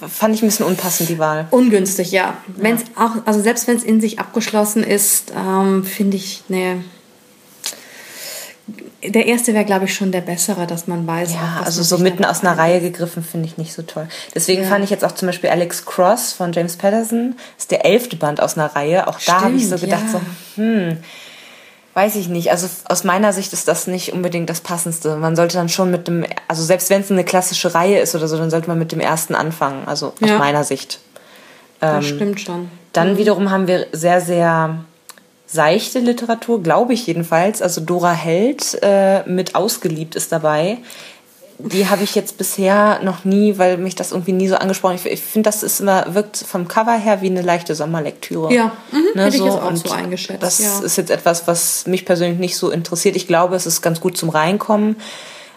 fand 0.07 0.33
ich 0.33 0.41
ein 0.41 0.47
bisschen 0.47 0.65
unpassend 0.65 1.09
die 1.09 1.19
Wahl. 1.19 1.47
Ungünstig, 1.51 2.11
ja. 2.11 2.37
Wenn 2.47 2.75
es 2.75 2.83
auch, 2.95 3.11
also 3.25 3.39
selbst 3.39 3.67
wenn 3.67 3.77
es 3.77 3.83
in 3.83 4.01
sich 4.01 4.19
abgeschlossen 4.19 4.83
ist, 4.83 5.31
ähm, 5.37 5.83
finde 5.83 6.17
ich, 6.17 6.43
nee, 6.47 6.77
der 9.03 9.25
erste 9.25 9.53
wäre, 9.53 9.65
glaube 9.65 9.85
ich, 9.85 9.93
schon 9.93 10.11
der 10.11 10.21
bessere, 10.21 10.67
dass 10.67 10.87
man 10.87 11.07
weiß. 11.07 11.33
Ja, 11.33 11.59
auch, 11.59 11.65
also 11.65 11.81
so 11.83 11.97
mitten 11.97 12.23
aus 12.25 12.41
einer 12.41 12.57
Reihe 12.57 12.81
gegriffen 12.81 13.23
finde 13.23 13.47
ich 13.47 13.57
nicht 13.57 13.73
so 13.73 13.81
toll. 13.81 14.07
Deswegen 14.35 14.63
ja. 14.63 14.69
fand 14.69 14.83
ich 14.83 14.89
jetzt 14.89 15.03
auch 15.03 15.13
zum 15.13 15.27
Beispiel 15.27 15.49
Alex 15.49 15.85
Cross 15.85 16.33
von 16.33 16.51
James 16.53 16.77
Patterson, 16.77 17.35
ist 17.57 17.71
der 17.71 17.85
elfte 17.85 18.15
Band 18.15 18.41
aus 18.41 18.57
einer 18.57 18.75
Reihe. 18.75 19.07
Auch 19.07 19.19
da 19.25 19.41
habe 19.41 19.55
ich 19.55 19.67
so 19.67 19.77
gedacht, 19.77 20.03
ja. 20.05 20.19
so, 20.19 20.21
hm, 20.61 20.97
weiß 21.93 22.15
ich 22.15 22.27
nicht. 22.27 22.51
Also 22.51 22.67
aus 22.85 23.03
meiner 23.03 23.33
Sicht 23.33 23.53
ist 23.53 23.67
das 23.67 23.87
nicht 23.87 24.13
unbedingt 24.13 24.49
das 24.49 24.61
Passendste. 24.61 25.15
Man 25.17 25.35
sollte 25.35 25.57
dann 25.57 25.69
schon 25.69 25.91
mit 25.91 26.07
dem, 26.07 26.25
also 26.47 26.63
selbst 26.63 26.89
wenn 26.89 27.01
es 27.01 27.11
eine 27.11 27.23
klassische 27.23 27.73
Reihe 27.73 27.99
ist 27.99 28.15
oder 28.15 28.27
so, 28.27 28.37
dann 28.37 28.49
sollte 28.49 28.67
man 28.67 28.79
mit 28.79 28.91
dem 28.91 28.99
ersten 28.99 29.35
anfangen. 29.35 29.87
Also 29.87 30.13
aus 30.21 30.29
meiner 30.37 30.63
Sicht. 30.63 30.99
das 31.79 32.05
ähm, 32.05 32.15
stimmt 32.15 32.41
schon. 32.41 32.71
Dann 32.93 33.13
mhm. 33.13 33.17
wiederum 33.17 33.49
haben 33.49 33.67
wir 33.67 33.87
sehr, 33.91 34.21
sehr 34.21 34.83
seichte 35.51 35.99
Literatur, 35.99 36.63
glaube 36.63 36.93
ich 36.93 37.07
jedenfalls. 37.07 37.61
Also 37.61 37.81
Dora 37.81 38.13
Held 38.13 38.77
äh, 38.81 39.23
mit 39.29 39.55
Ausgeliebt 39.55 40.15
ist 40.15 40.31
dabei. 40.31 40.77
Die 41.59 41.89
habe 41.89 42.03
ich 42.03 42.15
jetzt 42.15 42.37
bisher 42.37 43.01
noch 43.03 43.23
nie, 43.23 43.59
weil 43.59 43.77
mich 43.77 43.95
das 43.95 44.11
irgendwie 44.11 44.31
nie 44.31 44.47
so 44.47 44.55
angesprochen. 44.55 44.95
Ich, 44.95 45.05
ich 45.05 45.21
finde, 45.21 45.47
das 45.47 45.61
ist 45.61 45.79
immer 45.79 46.15
wirkt 46.15 46.37
vom 46.37 46.67
Cover 46.67 46.97
her 46.97 47.21
wie 47.21 47.27
eine 47.27 47.43
leichte 47.43 47.75
Sommerlektüre. 47.75 48.51
Ja, 48.51 48.71
mhm, 48.91 48.99
ne, 49.13 49.25
hätte 49.25 49.37
so. 49.37 49.45
ich 49.45 49.51
jetzt 49.51 49.61
auch 49.61 49.67
Und 49.67 49.87
so 49.87 49.93
eingeschätzt. 49.93 50.41
Das 50.41 50.59
ja. 50.59 50.79
ist 50.79 50.95
jetzt 50.95 51.11
etwas, 51.11 51.47
was 51.47 51.85
mich 51.85 52.05
persönlich 52.05 52.39
nicht 52.39 52.57
so 52.57 52.71
interessiert. 52.71 53.15
Ich 53.15 53.27
glaube, 53.27 53.55
es 53.55 53.65
ist 53.65 53.81
ganz 53.81 53.99
gut 53.99 54.17
zum 54.17 54.29
Reinkommen 54.29 54.95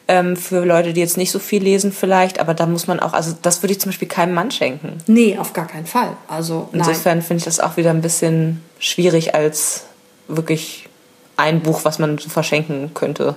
ähm, 0.09 0.37
für 0.37 0.65
Leute, 0.65 0.93
die 0.93 1.01
jetzt 1.01 1.17
nicht 1.17 1.31
so 1.31 1.39
viel 1.39 1.63
lesen 1.63 1.93
vielleicht, 1.93 2.39
aber 2.39 2.55
da 2.55 2.67
muss 2.67 2.87
man 2.87 3.01
auch, 3.01 3.13
also 3.13 3.35
das 3.41 3.63
würde 3.63 3.73
ich 3.73 3.81
zum 3.81 3.91
Beispiel 3.91 4.09
keinem 4.09 4.35
Mann 4.35 4.51
schenken. 4.51 4.99
Nee, 5.07 5.39
auf 5.39 5.53
gar 5.53 5.67
keinen 5.67 5.87
Fall. 5.87 6.17
Also 6.29 6.69
insofern 6.73 7.23
finde 7.23 7.39
ich 7.39 7.45
das 7.45 7.61
auch 7.61 7.77
wieder 7.77 7.91
ein 7.91 8.03
bisschen 8.03 8.61
schwierig 8.79 9.35
als 9.35 9.85
wirklich 10.29 10.89
ein 11.37 11.61
Buch, 11.61 11.85
was 11.85 11.99
man 11.99 12.19
so 12.19 12.29
verschenken 12.29 12.93
könnte. 12.95 13.35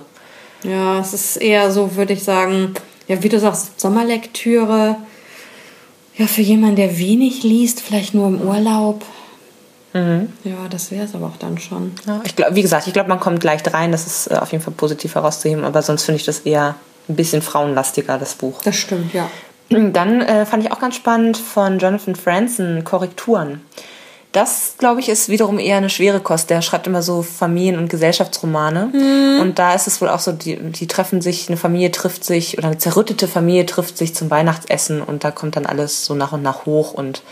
Ja, 0.62 1.00
es 1.00 1.14
ist 1.14 1.36
eher 1.36 1.70
so, 1.70 1.96
würde 1.96 2.12
ich 2.12 2.24
sagen, 2.24 2.74
ja, 3.06 3.22
wie 3.22 3.28
du 3.28 3.40
sagst, 3.40 3.80
Sommerlektüre. 3.80 4.96
Ja, 6.16 6.26
für 6.26 6.42
jemanden, 6.42 6.76
der 6.76 6.98
wenig 6.98 7.44
liest, 7.44 7.80
vielleicht 7.80 8.12
nur 8.12 8.26
im 8.26 8.40
Urlaub. 8.40 9.04
Mhm. 9.92 10.32
Ja, 10.44 10.68
das 10.68 10.90
wäre 10.90 11.04
es 11.04 11.14
aber 11.14 11.26
auch 11.26 11.36
dann 11.38 11.58
schon. 11.58 11.92
Ja, 12.06 12.20
ich 12.24 12.36
glaub, 12.36 12.54
wie 12.54 12.62
gesagt, 12.62 12.86
ich 12.86 12.92
glaube, 12.92 13.08
man 13.08 13.20
kommt 13.20 13.42
leicht 13.44 13.72
rein. 13.72 13.92
Das 13.92 14.06
ist 14.06 14.30
äh, 14.30 14.34
auf 14.34 14.52
jeden 14.52 14.62
Fall 14.62 14.74
positiv 14.74 15.14
herauszuheben. 15.14 15.64
Aber 15.64 15.82
sonst 15.82 16.04
finde 16.04 16.20
ich 16.20 16.26
das 16.26 16.40
eher 16.40 16.74
ein 17.08 17.16
bisschen 17.16 17.42
frauenlastiger, 17.42 18.18
das 18.18 18.34
Buch. 18.34 18.60
Das 18.62 18.76
stimmt, 18.76 19.14
ja. 19.14 19.30
Dann 19.70 20.20
äh, 20.20 20.46
fand 20.46 20.64
ich 20.64 20.72
auch 20.72 20.80
ganz 20.80 20.96
spannend 20.96 21.36
von 21.36 21.78
Jonathan 21.78 22.16
Franzen 22.16 22.84
Korrekturen. 22.84 23.62
Das, 24.32 24.74
glaube 24.76 25.00
ich, 25.00 25.08
ist 25.08 25.30
wiederum 25.30 25.58
eher 25.58 25.78
eine 25.78 25.88
schwere 25.88 26.20
Kost. 26.20 26.50
Der 26.50 26.60
schreibt 26.60 26.86
immer 26.86 27.00
so 27.00 27.22
Familien- 27.22 27.78
und 27.78 27.88
Gesellschaftsromane. 27.88 28.90
Mhm. 28.92 29.40
Und 29.40 29.58
da 29.58 29.72
ist 29.72 29.86
es 29.86 30.02
wohl 30.02 30.10
auch 30.10 30.20
so, 30.20 30.32
die, 30.32 30.56
die 30.56 30.86
treffen 30.86 31.22
sich, 31.22 31.48
eine 31.48 31.56
Familie 31.56 31.90
trifft 31.90 32.24
sich 32.24 32.58
oder 32.58 32.66
eine 32.68 32.78
zerrüttete 32.78 33.26
Familie 33.26 33.64
trifft 33.64 33.96
sich 33.96 34.14
zum 34.14 34.30
Weihnachtsessen 34.30 35.00
und 35.00 35.24
da 35.24 35.30
kommt 35.30 35.56
dann 35.56 35.64
alles 35.64 36.04
so 36.04 36.14
nach 36.14 36.32
und 36.32 36.42
nach 36.42 36.66
hoch 36.66 36.92
und 36.92 37.22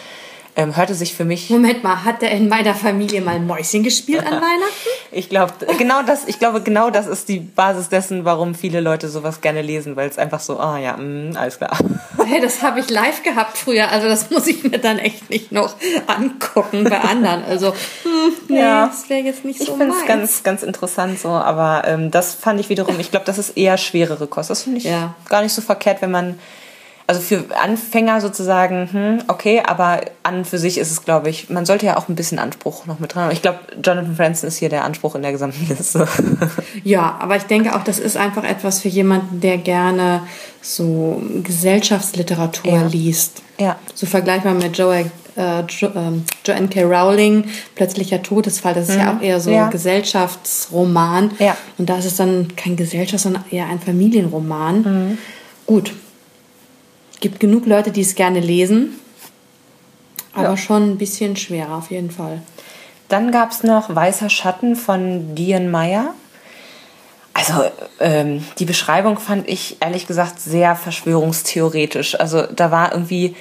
ähm, 0.56 0.74
hörte 0.74 0.94
sich 0.94 1.14
für 1.14 1.26
mich. 1.26 1.50
Moment 1.50 1.84
mal, 1.84 2.04
hat 2.04 2.22
er 2.22 2.30
in 2.30 2.48
meiner 2.48 2.74
Familie 2.74 3.20
mal 3.20 3.38
Mäuschen 3.38 3.82
gespielt 3.82 4.20
an 4.20 4.32
Weihnachten? 4.40 4.88
Ich 5.12 5.28
glaube, 5.28 5.52
genau 5.78 6.02
das, 6.02 6.26
ich 6.26 6.38
glaube, 6.38 6.62
genau 6.62 6.88
das 6.88 7.06
ist 7.06 7.28
die 7.28 7.40
Basis 7.40 7.90
dessen, 7.90 8.24
warum 8.24 8.54
viele 8.54 8.80
Leute 8.80 9.10
sowas 9.10 9.42
gerne 9.42 9.60
lesen, 9.60 9.96
weil 9.96 10.08
es 10.08 10.16
einfach 10.16 10.40
so, 10.40 10.58
ah 10.58 10.78
ja, 10.78 10.96
mh, 10.96 11.38
alles 11.38 11.58
klar. 11.58 11.78
Hey, 12.28 12.40
das 12.40 12.60
habe 12.60 12.80
ich 12.80 12.90
live 12.90 13.22
gehabt 13.22 13.56
früher, 13.56 13.88
also 13.88 14.08
das 14.08 14.30
muss 14.30 14.48
ich 14.48 14.64
mir 14.64 14.78
dann 14.78 14.98
echt 14.98 15.30
nicht 15.30 15.52
noch 15.52 15.76
angucken 16.08 16.82
bei 16.82 16.98
anderen. 16.98 17.44
Also, 17.44 17.68
hm, 18.02 18.32
nee, 18.48 18.58
ja, 18.58 18.86
das 18.88 19.08
wäre 19.08 19.20
jetzt 19.20 19.44
nicht 19.44 19.60
so 19.60 19.64
Ich 19.64 19.78
finde 19.78 19.94
es 19.94 20.06
ganz, 20.06 20.42
ganz 20.42 20.64
interessant 20.64 21.20
so, 21.20 21.28
aber 21.28 21.84
ähm, 21.86 22.10
das 22.10 22.34
fand 22.34 22.58
ich 22.58 22.68
wiederum, 22.68 22.98
ich 22.98 23.12
glaube, 23.12 23.26
das 23.26 23.38
ist 23.38 23.56
eher 23.56 23.78
schwerere 23.78 24.26
Kost. 24.26 24.50
Das 24.50 24.62
finde 24.62 24.78
ich 24.78 24.84
ja. 24.84 25.14
gar 25.28 25.42
nicht 25.42 25.52
so 25.52 25.62
verkehrt, 25.62 26.02
wenn 26.02 26.10
man 26.10 26.36
also 27.08 27.20
für 27.20 27.44
Anfänger 27.62 28.20
sozusagen, 28.20 28.88
hm, 28.90 29.18
okay, 29.28 29.62
aber 29.64 30.00
an 30.24 30.44
für 30.44 30.58
sich 30.58 30.76
ist 30.78 30.90
es, 30.90 31.04
glaube 31.04 31.30
ich, 31.30 31.50
man 31.50 31.64
sollte 31.64 31.86
ja 31.86 31.96
auch 31.96 32.08
ein 32.08 32.16
bisschen 32.16 32.38
Anspruch 32.40 32.86
noch 32.86 32.98
mit 32.98 33.14
dran 33.14 33.24
haben. 33.24 33.32
Ich 33.32 33.42
glaube, 33.42 33.60
Jonathan 33.74 34.16
Franzen 34.16 34.48
ist 34.48 34.56
hier 34.56 34.68
der 34.68 34.84
Anspruch 34.84 35.14
in 35.14 35.22
der 35.22 35.30
gesamten 35.30 35.68
Liste. 35.68 36.08
ja, 36.84 37.16
aber 37.20 37.36
ich 37.36 37.44
denke 37.44 37.76
auch, 37.76 37.84
das 37.84 38.00
ist 38.00 38.16
einfach 38.16 38.42
etwas 38.42 38.80
für 38.80 38.88
jemanden, 38.88 39.40
der 39.40 39.58
gerne 39.58 40.22
so 40.60 41.22
Gesellschaftsliteratur 41.44 42.72
ja. 42.72 42.86
liest. 42.86 43.42
Ja. 43.58 43.76
So 43.94 44.06
vergleichbar 44.06 44.54
mit 44.54 44.76
Joe, 44.76 45.08
äh, 45.36 45.60
jo, 45.68 45.86
äh, 45.86 45.92
Joanne 46.44 46.68
K. 46.68 46.82
Rowling, 46.82 47.44
Plötzlicher 47.76 48.20
Todesfall. 48.20 48.74
Das 48.74 48.88
ist 48.88 48.96
mhm. 48.96 49.00
ja 49.00 49.16
auch 49.16 49.22
eher 49.22 49.40
so 49.40 49.50
ja. 49.50 49.66
ein 49.66 49.70
Gesellschaftsroman. 49.70 51.30
Ja. 51.38 51.56
Und 51.78 51.88
da 51.88 51.98
ist 51.98 52.06
es 52.06 52.16
dann 52.16 52.56
kein 52.56 52.74
Gesellschafts-, 52.74 53.22
sondern 53.22 53.44
eher 53.52 53.66
ein 53.66 53.78
Familienroman. 53.78 54.82
Mhm. 54.82 55.18
Gut, 55.66 55.92
gibt 57.20 57.40
genug 57.40 57.66
Leute, 57.66 57.90
die 57.90 58.02
es 58.02 58.14
gerne 58.14 58.40
lesen, 58.40 58.98
aber 60.32 60.50
ja. 60.50 60.56
schon 60.56 60.90
ein 60.90 60.98
bisschen 60.98 61.36
schwerer 61.36 61.76
auf 61.76 61.90
jeden 61.90 62.10
Fall. 62.10 62.42
Dann 63.08 63.30
gab 63.30 63.52
es 63.52 63.62
noch 63.62 63.94
Weißer 63.94 64.30
Schatten 64.30 64.76
von 64.76 65.34
Diane 65.34 65.68
Meyer. 65.68 66.14
Also 67.32 67.64
ähm, 68.00 68.44
die 68.58 68.64
Beschreibung 68.64 69.18
fand 69.18 69.48
ich 69.48 69.76
ehrlich 69.80 70.06
gesagt 70.06 70.40
sehr 70.40 70.74
verschwörungstheoretisch. 70.74 72.18
Also 72.18 72.46
da 72.46 72.70
war 72.70 72.92
irgendwie 72.92 73.36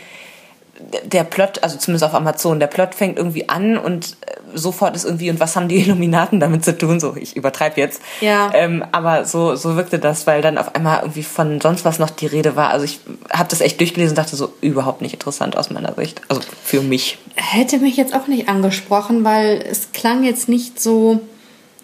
der 1.05 1.23
Plot, 1.23 1.63
also 1.63 1.77
zumindest 1.77 2.03
auf 2.03 2.13
Amazon, 2.13 2.59
der 2.59 2.67
Plot 2.67 2.95
fängt 2.95 3.17
irgendwie 3.17 3.47
an 3.47 3.77
und 3.77 4.17
äh, 4.25 4.35
sofort 4.53 4.95
ist 4.95 5.05
irgendwie, 5.05 5.29
und 5.29 5.39
was 5.39 5.55
haben 5.55 5.67
die 5.67 5.77
Illuminaten 5.81 6.39
damit 6.39 6.65
zu 6.65 6.77
tun? 6.77 6.99
So, 6.99 7.15
ich 7.15 7.35
übertreibe 7.35 7.79
jetzt. 7.79 8.01
Ja. 8.21 8.51
Ähm, 8.53 8.83
aber 8.91 9.25
so, 9.25 9.55
so 9.55 9.75
wirkte 9.75 9.99
das, 9.99 10.27
weil 10.27 10.41
dann 10.41 10.57
auf 10.57 10.75
einmal 10.75 10.99
irgendwie 11.01 11.23
von 11.23 11.61
sonst 11.61 11.85
was 11.85 11.99
noch 11.99 12.09
die 12.09 12.27
Rede 12.27 12.55
war. 12.55 12.69
Also 12.69 12.85
ich 12.85 12.99
habe 13.31 13.49
das 13.49 13.61
echt 13.61 13.79
durchgelesen 13.79 14.11
und 14.11 14.17
dachte 14.17 14.35
so, 14.35 14.53
überhaupt 14.61 15.01
nicht 15.01 15.13
interessant 15.13 15.55
aus 15.57 15.69
meiner 15.69 15.93
Sicht. 15.95 16.21
Also 16.27 16.41
für 16.63 16.81
mich. 16.81 17.17
Hätte 17.35 17.79
mich 17.79 17.95
jetzt 17.95 18.13
auch 18.13 18.27
nicht 18.27 18.49
angesprochen, 18.49 19.23
weil 19.23 19.63
es 19.69 19.91
klang 19.93 20.23
jetzt 20.23 20.49
nicht 20.49 20.81
so, 20.81 21.21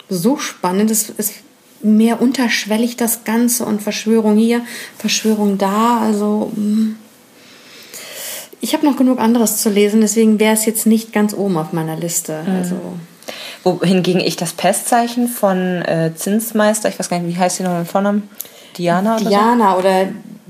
so 0.10 0.38
spannend. 0.38 0.92
Es 0.92 1.10
ist 1.10 1.34
mehr 1.82 2.22
unterschwellig 2.22 2.98
das 2.98 3.24
Ganze 3.24 3.66
und 3.66 3.82
Verschwörung 3.82 4.38
hier, 4.38 4.62
Verschwörung 4.98 5.58
da. 5.58 6.02
Also. 6.02 6.52
Mh 6.56 6.66
mm. 6.66 6.96
Ich 8.62 8.74
habe 8.74 8.86
noch 8.86 8.96
genug 8.96 9.20
anderes 9.20 9.58
zu 9.58 9.70
lesen, 9.70 10.02
deswegen 10.02 10.40
wäre 10.40 10.54
es 10.54 10.66
jetzt 10.66 10.86
nicht 10.86 11.12
ganz 11.12 11.34
oben 11.34 11.58
auf 11.58 11.74
meiner 11.74 11.96
Liste. 11.96 12.44
Mhm. 12.46 12.56
Also. 12.56 12.76
Wohingegen 13.64 14.22
ich 14.22 14.36
das 14.38 14.54
Pestzeichen 14.54 15.28
von 15.28 15.82
äh, 15.84 16.12
Zinsmeister, 16.16 16.90
ich 16.90 16.98
weiß 16.98 17.10
gar 17.10 17.20
nicht, 17.20 17.36
wie 17.36 17.40
heißt 17.40 17.58
sie 17.58 17.64
noch 17.64 17.78
im 17.78 17.86
Vornamen? 17.86 18.30
Diana 18.78 19.18
oder 19.18 19.30
Diana 19.30 19.74
so? 19.74 19.80
oder 19.80 20.08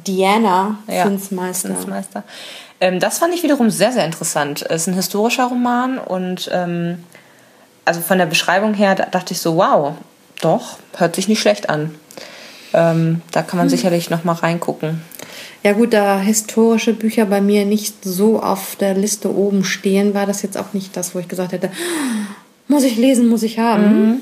Diana 0.08 0.80
ja, 0.88 1.04
Zinsmeister. 1.04 1.70
Zinsmeister. 1.70 2.24
Ähm, 2.80 3.00
das 3.00 3.20
fand 3.20 3.34
ich 3.34 3.44
wiederum 3.44 3.70
sehr, 3.70 3.92
sehr 3.92 4.06
interessant. 4.06 4.66
Es 4.68 4.84
ist 4.84 4.88
ein 4.88 4.94
historischer 4.96 5.46
Roman 5.46 5.98
und 5.98 6.50
ähm, 6.52 7.04
also 7.86 8.02
von 8.02 8.18
der 8.18 8.26
Beschreibung 8.26 8.74
her 8.74 8.96
dachte 8.96 9.34
ich 9.34 9.40
so, 9.40 9.58
wow, 9.58 9.94
doch, 10.42 10.78
hört 10.98 11.16
sich 11.16 11.28
nicht 11.28 11.40
schlecht 11.40 11.70
an. 11.70 11.96
Ähm, 12.74 13.22
da 13.32 13.42
kann 13.42 13.58
man 13.58 13.66
hm. 13.66 13.70
sicherlich 13.70 14.10
noch 14.10 14.24
mal 14.24 14.34
reingucken. 14.34 15.02
Ja 15.64 15.74
gut, 15.74 15.94
da 15.94 16.20
historische 16.20 16.94
Bücher 16.94 17.26
bei 17.26 17.42
mir 17.42 17.66
nicht 17.66 18.04
so 18.04 18.42
auf 18.42 18.76
der 18.76 18.96
Liste 18.96 19.34
oben 19.34 19.64
stehen, 19.64 20.14
war 20.14 20.26
das 20.26 20.42
jetzt 20.42 20.58
auch 20.58 20.74
nicht 20.74 20.98
das, 20.98 21.14
wo 21.14 21.20
ich 21.20 21.28
gesagt 21.28 21.52
hätte, 21.52 21.70
muss 22.68 22.84
ich 22.84 22.98
lesen, 22.98 23.28
muss 23.28 23.44
ich 23.44 23.60
haben. 23.60 23.84
Mhm. 23.84 24.18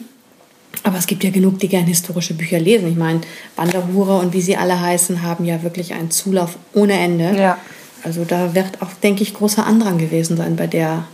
Aber 0.83 0.97
es 0.97 1.07
gibt 1.07 1.23
ja 1.23 1.29
genug, 1.29 1.59
die 1.59 1.67
gerne 1.67 1.87
historische 1.87 2.33
Bücher 2.33 2.59
lesen. 2.59 2.89
Ich 2.89 2.97
meine, 2.97 3.21
Wanderhure 3.55 4.17
und 4.17 4.33
wie 4.33 4.41
sie 4.41 4.57
alle 4.57 4.79
heißen, 4.79 5.23
haben 5.23 5.45
ja 5.45 5.63
wirklich 5.63 5.93
einen 5.93 6.11
Zulauf 6.11 6.57
ohne 6.73 6.93
Ende. 6.93 7.35
Ja. 7.35 7.57
Also 8.03 8.23
da 8.23 8.53
wird 8.55 8.81
auch, 8.81 8.93
denke 9.03 9.23
ich, 9.23 9.33
großer 9.33 9.65
Andrang 9.65 9.97
gewesen 9.97 10.37
sein 10.37 10.55
bei 10.55 10.67
der 10.67 11.05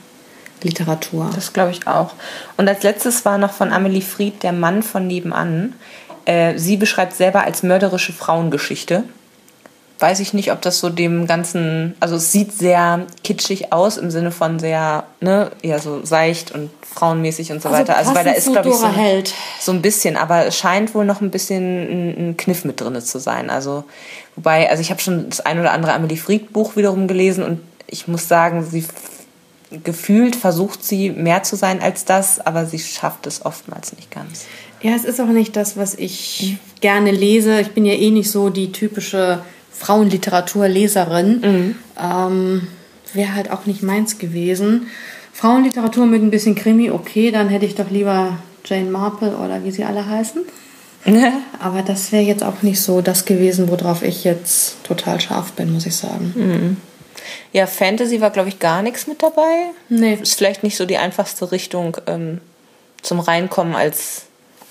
Literatur. 0.62 1.30
Das 1.34 1.54
glaube 1.54 1.72
ich 1.72 1.88
auch. 1.88 2.14
Und 2.58 2.68
als 2.68 2.84
letztes 2.84 3.26
war 3.26 3.38
noch 3.38 3.54
von 3.54 3.72
Amelie 3.72 4.02
Fried 4.02 4.44
Der 4.44 4.52
Mann 4.52 4.84
von 4.84 5.08
nebenan. 5.08 5.74
Äh, 6.26 6.58
sie 6.58 6.78
beschreibt 6.78 7.14
selber 7.14 7.44
als 7.44 7.64
mörderische 7.64 8.14
Frauengeschichte 8.14 9.04
weiß 10.00 10.20
ich 10.20 10.34
nicht, 10.34 10.52
ob 10.52 10.62
das 10.62 10.80
so 10.80 10.90
dem 10.90 11.26
ganzen, 11.26 11.96
also 12.00 12.16
es 12.16 12.32
sieht 12.32 12.52
sehr 12.52 13.06
kitschig 13.24 13.72
aus 13.72 13.98
im 13.98 14.12
Sinne 14.12 14.32
von 14.32 14.60
sehr, 14.60 15.06
ne, 15.22 15.52
eher 15.62 15.80
so 15.80 16.04
seicht 16.06 16.52
und 16.52 16.70
frauenmäßig 16.82 17.52
und 17.52 17.62
so 17.62 17.70
also 17.70 17.80
weiter. 17.80 17.98
Also 17.98 18.14
weil 18.14 18.26
da 18.26 18.32
ist, 18.32 18.52
glaube 18.52 18.70
ich, 18.70 18.76
so, 18.76 18.88
so, 19.60 19.72
ein 19.72 19.82
bisschen, 19.82 20.18
aber 20.18 20.48
es 20.48 20.58
scheint 20.58 20.94
wohl 20.94 21.06
noch 21.06 21.22
ein 21.22 21.32
bisschen 21.32 21.64
ein, 21.64 22.30
ein 22.30 22.38
Kniff 22.38 22.66
mit 22.66 22.82
drin 22.82 23.00
zu 23.02 23.20
sein. 23.20 23.50
Also, 23.50 23.86
wobei, 24.36 24.70
also 24.70 24.82
ich 24.82 24.92
habe 24.92 25.02
schon 25.02 25.30
das 25.30 25.42
ein 25.42 25.60
oder 25.60 25.72
andere 25.72 25.94
Amelie 25.94 26.18
Fried 26.18 26.52
Buch 26.52 26.76
wiederum 26.76 27.08
gelesen 27.08 27.44
und 27.44 27.62
ich 27.88 28.08
muss 28.08 28.28
sagen, 28.28 28.66
sie 28.70 28.86
gefühlt 29.84 30.36
versucht 30.36 30.84
sie 30.84 31.10
mehr 31.10 31.44
zu 31.44 31.56
sein 31.56 31.82
als 31.82 32.06
das, 32.06 32.46
aber 32.46 32.66
sie 32.66 32.80
schafft 32.80 33.28
es 33.28 33.46
oftmals 33.46 33.96
nicht 33.96 34.12
ganz. 34.12 34.46
Ja, 34.82 34.92
es 34.96 35.06
ist 35.06 35.20
auch 35.20 35.28
nicht 35.28 35.56
das, 35.56 35.78
was 35.78 35.96
ich 35.96 36.44
mhm. 36.44 36.80
gerne 36.82 37.12
lese. 37.12 37.62
Ich 37.62 37.72
bin 37.72 37.86
ja 37.86 37.94
eh 37.94 38.12
nicht 38.12 38.30
so 38.30 38.50
die 38.50 38.72
typische 38.72 39.40
Frauenliteraturleserin. 39.78 41.42
Mhm. 41.42 41.76
Ähm, 42.02 42.68
Wäre 43.14 43.34
halt 43.34 43.52
auch 43.52 43.66
nicht 43.66 43.82
meins 43.82 44.18
gewesen. 44.18 44.88
Frauenliteratur 45.32 46.06
mit 46.06 46.22
ein 46.22 46.32
bisschen 46.32 46.56
Krimi, 46.56 46.92
okay, 46.92 47.32
dann 47.32 47.50
hätte 47.50 47.66
ich 47.66 47.76
doch 47.76 47.90
lieber 47.90 48.40
Jane 48.66 48.90
Marple 48.90 49.36
oder 49.38 49.64
wie 49.64 49.72
sie 49.72 49.84
alle 49.84 50.06
heißen. 50.08 50.42
Aber 51.60 51.82
das 51.84 52.12
wäre 52.12 52.24
jetzt 52.24 52.44
auch 52.44 52.64
nicht 52.64 52.82
so 52.82 53.02
das 53.02 53.26
gewesen, 53.26 53.70
worauf 53.70 54.02
ich 54.02 54.24
jetzt 54.24 54.84
total 54.84 55.22
scharf 55.22 55.52
bin, 55.52 55.72
muss 55.72 55.86
ich 55.86 55.96
sagen. 55.96 56.34
Mhm. 56.36 56.78
Ja, 57.54 57.68
Fantasy 57.68 58.22
war, 58.22 58.32
glaube 58.32 58.50
ich, 58.50 58.60
gar 58.60 58.82
nichts 58.82 59.08
mit 59.08 59.22
dabei. 59.22 59.72
Nee. 59.90 60.18
Ist 60.22 60.36
vielleicht 60.36 60.64
nicht 60.64 60.78
so 60.78 60.86
die 60.86 60.98
einfachste 60.98 61.52
Richtung 61.52 61.98
ähm, 62.08 62.42
zum 63.02 63.20
Reinkommen 63.20 63.76
als 63.76 64.24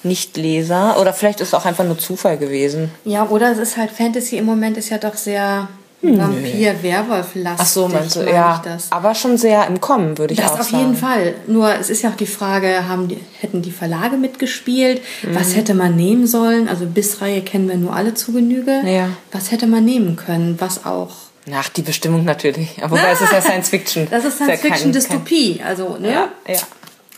Nichtleser. 0.05 0.99
Oder 1.01 1.13
vielleicht 1.13 1.41
ist 1.41 1.49
es 1.49 1.55
auch 1.55 1.65
einfach 1.65 1.85
nur 1.85 1.99
Zufall 1.99 2.37
gewesen. 2.39 2.91
Ja, 3.05 3.27
oder 3.29 3.51
es 3.53 3.59
ist 3.59 3.77
halt 3.77 3.91
Fantasy 3.91 4.37
im 4.37 4.45
Moment 4.47 4.77
ist 4.77 4.91
ja 4.91 4.99
doch 4.99 5.15
sehr 5.15 5.69
Vampir, 6.03 6.83
Werwolf 6.83 7.29
lastig. 7.35 7.61
Ach 7.61 7.67
so, 7.67 7.89
meinst 7.89 8.17
du, 8.17 8.31
ja. 8.31 8.61
das. 8.63 8.93
Aber 8.93 9.15
schon 9.15 9.39
sehr 9.39 9.67
im 9.67 9.81
Kommen, 9.81 10.19
würde 10.19 10.35
ich 10.35 10.41
Das 10.41 10.53
auch 10.53 10.61
auf 10.61 10.67
sagen. 10.71 10.79
jeden 10.83 10.97
Fall. 10.97 11.35
Nur 11.47 11.73
es 11.75 11.89
ist 11.89 12.03
ja 12.03 12.11
auch 12.11 12.17
die 12.17 12.27
Frage, 12.27 12.87
haben 12.89 13.09
die, 13.09 13.19
hätten 13.41 13.63
die 13.63 13.71
Verlage 13.71 14.19
mitgespielt? 14.19 15.01
Mhm. 15.23 15.35
Was 15.35 15.57
hätte 15.57 15.73
man 15.73 15.97
nehmen 15.97 16.27
sollen? 16.27 16.69
Also 16.69 16.85
Bissreihe 16.85 17.41
kennen 17.41 17.69
wir 17.69 17.77
nur 17.77 17.95
alle 17.97 18.13
zu 18.13 18.33
Genüge. 18.33 18.83
Ja. 18.85 19.09
Was 19.33 19.51
hätte 19.51 19.67
man 19.67 19.85
nehmen 19.87 20.17
können? 20.17 20.57
Was 20.59 20.85
auch. 20.85 21.11
Nach 21.47 21.71
die 21.71 21.83
Bestimmung 21.83 22.25
natürlich. 22.25 22.83
Aber 22.83 22.93
wobei 22.99 23.11
es 23.13 23.23
ist 23.23 23.33
ja 23.33 23.41
Science 23.41 23.71
Fiction. 23.71 24.07
Das 24.11 24.25
ist 24.27 24.41
ja 24.41 24.47
Science 24.47 24.61
Fiction 24.61 24.83
kein- 24.85 24.93
Dystopie. 24.93 25.61
Also, 25.67 25.97
ne? 25.99 26.11
Ja, 26.13 26.29
ja. 26.47 26.61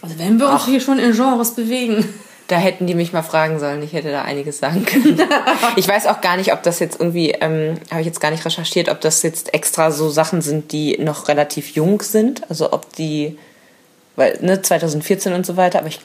Also 0.03 0.17
wenn 0.19 0.39
wir 0.39 0.49
uns 0.49 0.65
hier 0.67 0.81
schon 0.81 1.01
in 1.01 1.13
Genres 1.13 1.53
bewegen. 1.57 2.05
Da 2.49 2.59
hätten 2.59 2.87
die 2.87 2.95
mich 2.95 3.13
mal 3.13 3.23
fragen 3.23 3.59
sollen. 3.59 3.83
Ich 3.83 3.93
hätte 3.93 4.11
da 4.13 4.23
einiges 4.23 4.59
sagen 4.59 4.85
können. 4.85 5.21
ich 5.77 5.89
weiß 5.89 6.07
auch 6.07 6.21
gar 6.21 6.37
nicht, 6.37 6.53
ob 6.53 6.63
das 6.63 6.79
jetzt 6.79 7.01
irgendwie, 7.01 7.31
ähm, 7.31 7.75
habe 7.91 8.01
ich 8.01 8.07
jetzt 8.07 8.21
gar 8.21 8.31
nicht 8.31 8.45
recherchiert, 8.45 8.89
ob 8.89 9.01
das 9.01 9.23
jetzt 9.23 9.53
extra 9.53 9.91
so 9.91 10.11
Sachen 10.11 10.43
sind, 10.43 10.71
die 10.73 10.97
noch 10.99 11.29
relativ 11.29 11.71
jung 11.71 12.03
sind. 12.03 12.49
Also 12.49 12.73
ob 12.73 12.93
die, 12.95 13.39
weil, 14.15 14.39
ne, 14.43 14.63
2014 14.63 15.33
und 15.33 15.45
so 15.45 15.57
weiter, 15.57 15.81
aber 15.81 15.89
ich 15.89 16.01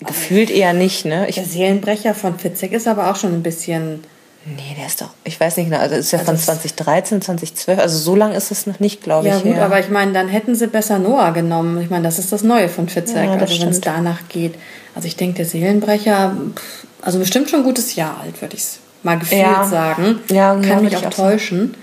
gefühlt 0.00 0.50
eher 0.50 0.72
nicht, 0.72 1.04
ne? 1.04 1.28
Ich, 1.28 1.36
Der 1.36 1.44
Seelenbrecher 1.44 2.14
von 2.14 2.38
Fitzek 2.38 2.72
ist 2.72 2.86
aber 2.86 3.10
auch 3.10 3.16
schon 3.16 3.32
ein 3.34 3.42
bisschen. 3.42 4.04
Nee, 4.56 4.74
der 4.76 4.86
ist 4.86 5.00
doch, 5.00 5.10
ich 5.24 5.38
weiß 5.38 5.56
nicht 5.56 5.66
genau, 5.70 5.80
also 5.80 5.94
ist 5.96 6.10
ja 6.12 6.18
von 6.18 6.28
Also 6.30 6.40
es- 6.40 6.46
2013, 6.46 7.20
2012, 7.22 7.78
also 7.78 7.98
so 7.98 8.14
lang 8.16 8.32
ist 8.32 8.50
es 8.50 8.66
noch 8.66 8.80
nicht, 8.80 9.02
glaube 9.02 9.28
Ja, 9.28 9.36
ich. 9.38 9.42
gut, 9.42 9.56
aber 9.58 9.80
ich 9.80 9.88
meine, 9.90 10.12
dann 10.12 10.28
hätten 10.28 10.54
sie 10.54 10.66
besser 10.66 10.98
Noah 10.98 11.32
genommen. 11.32 11.80
Ich 11.80 11.90
meine, 11.90 12.04
das 12.04 12.18
ist 12.18 12.32
das 12.32 12.42
Neue 12.42 12.68
von 12.68 12.88
Fitzek, 12.88 13.16
Ja, 13.26 13.32
also 13.32 13.60
wenn 13.60 13.68
es 13.68 13.80
danach 13.80 14.28
geht. 14.28 14.54
Also 14.94 15.06
ich 15.08 15.16
denke, 15.16 15.36
der 15.36 15.44
Seelenbrecher, 15.46 16.36
also 17.02 17.18
bestimmt 17.18 17.50
schon 17.50 17.60
ein 17.60 17.64
gutes 17.64 17.94
Jahr 17.94 18.20
alt, 18.20 18.40
würde 18.42 18.56
ich 18.56 18.64
mal 19.02 19.18
gefühlt 19.18 19.42
Ja. 19.42 19.64
sagen. 19.66 20.20
Ja, 20.30 20.36
ja, 20.36 20.52
Kann 20.54 20.64
würde 20.68 20.82
mich 20.82 20.92
ich 20.94 20.98
auch 20.98 21.06
auch 21.06 21.12
sagen. 21.12 21.30
täuschen. 21.30 21.74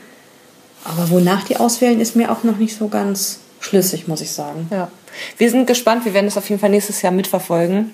Aber 0.83 1.09
wonach 1.09 1.43
die 1.45 1.57
auswählen, 1.57 1.99
ist 1.99 2.15
mir 2.15 2.31
auch 2.31 2.43
noch 2.43 2.57
nicht 2.57 2.77
so 2.77 2.87
ganz 2.89 3.39
schlüssig, 3.59 4.07
muss 4.07 4.21
ich 4.21 4.31
sagen. 4.31 4.67
Ja. 4.71 4.89
Wir 5.37 5.49
sind 5.49 5.65
gespannt, 5.65 6.05
wir 6.05 6.13
werden 6.13 6.27
es 6.27 6.37
auf 6.37 6.47
jeden 6.49 6.59
Fall 6.61 6.69
nächstes 6.69 7.01
Jahr 7.01 7.11
mitverfolgen. 7.13 7.91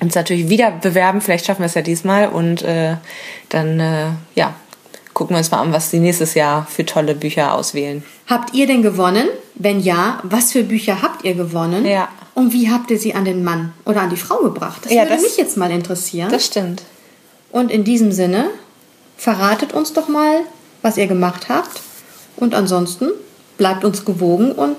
Uns 0.00 0.14
natürlich 0.14 0.48
wieder 0.48 0.70
bewerben, 0.70 1.20
vielleicht 1.20 1.46
schaffen 1.46 1.60
wir 1.62 1.66
es 1.66 1.74
ja 1.74 1.82
diesmal 1.82 2.28
und 2.28 2.62
äh, 2.62 2.96
dann 3.48 3.80
äh, 3.80 4.06
ja, 4.36 4.54
gucken 5.12 5.34
wir 5.34 5.38
uns 5.38 5.50
mal 5.50 5.60
an, 5.60 5.72
was 5.72 5.90
die 5.90 5.98
nächstes 5.98 6.34
Jahr 6.34 6.66
für 6.70 6.86
tolle 6.86 7.14
Bücher 7.16 7.52
auswählen. 7.54 8.04
Habt 8.28 8.54
ihr 8.54 8.66
denn 8.68 8.82
gewonnen? 8.82 9.26
Wenn 9.56 9.80
ja, 9.80 10.20
was 10.22 10.52
für 10.52 10.62
Bücher 10.62 11.02
habt 11.02 11.24
ihr 11.24 11.34
gewonnen? 11.34 11.84
Ja. 11.84 12.08
Und 12.34 12.52
wie 12.52 12.70
habt 12.70 12.92
ihr 12.92 12.98
sie 13.00 13.14
an 13.16 13.24
den 13.24 13.42
Mann 13.42 13.72
oder 13.84 14.02
an 14.02 14.10
die 14.10 14.16
Frau 14.16 14.36
gebracht? 14.38 14.84
Das 14.84 14.92
Ja, 14.92 15.02
würde 15.02 15.14
das- 15.14 15.22
mich 15.22 15.36
jetzt 15.36 15.56
mal 15.56 15.70
interessieren. 15.72 16.30
Das 16.30 16.46
stimmt. 16.46 16.82
Und 17.50 17.72
in 17.72 17.82
diesem 17.82 18.12
Sinne, 18.12 18.50
verratet 19.16 19.72
uns 19.72 19.92
doch 19.94 20.06
mal, 20.08 20.42
was 20.82 20.96
ihr 20.96 21.08
gemacht 21.08 21.48
habt. 21.48 21.80
Und 22.36 22.54
ansonsten 22.54 23.08
bleibt 23.56 23.84
uns 23.84 24.04
gewogen 24.04 24.52
und 24.52 24.76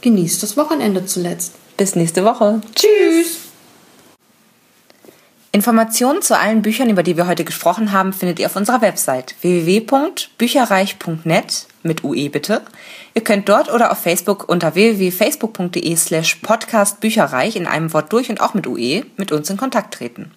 genießt 0.00 0.42
das 0.42 0.56
Wochenende 0.56 1.04
zuletzt. 1.04 1.52
Bis 1.76 1.94
nächste 1.94 2.24
Woche. 2.24 2.62
Tschüss! 2.74 3.40
Informationen 5.56 6.20
zu 6.20 6.38
allen 6.38 6.60
Büchern, 6.60 6.90
über 6.90 7.02
die 7.02 7.16
wir 7.16 7.26
heute 7.26 7.42
gesprochen 7.42 7.90
haben, 7.90 8.12
findet 8.12 8.38
ihr 8.38 8.44
auf 8.44 8.56
unserer 8.56 8.82
Website 8.82 9.34
www.bücherreich.net 9.40 11.66
mit 11.82 12.04
UE 12.04 12.28
bitte. 12.28 12.60
Ihr 13.14 13.24
könnt 13.24 13.48
dort 13.48 13.72
oder 13.72 13.90
auf 13.90 13.96
Facebook 13.96 14.50
unter 14.50 14.74
www.facebook.de 14.74 15.96
slash 15.96 16.34
podcastbücherreich 16.42 17.56
in 17.56 17.66
einem 17.66 17.94
Wort 17.94 18.12
durch 18.12 18.28
und 18.28 18.42
auch 18.42 18.52
mit 18.52 18.66
UE 18.66 19.06
mit 19.16 19.32
uns 19.32 19.48
in 19.48 19.56
Kontakt 19.56 19.94
treten. 19.94 20.30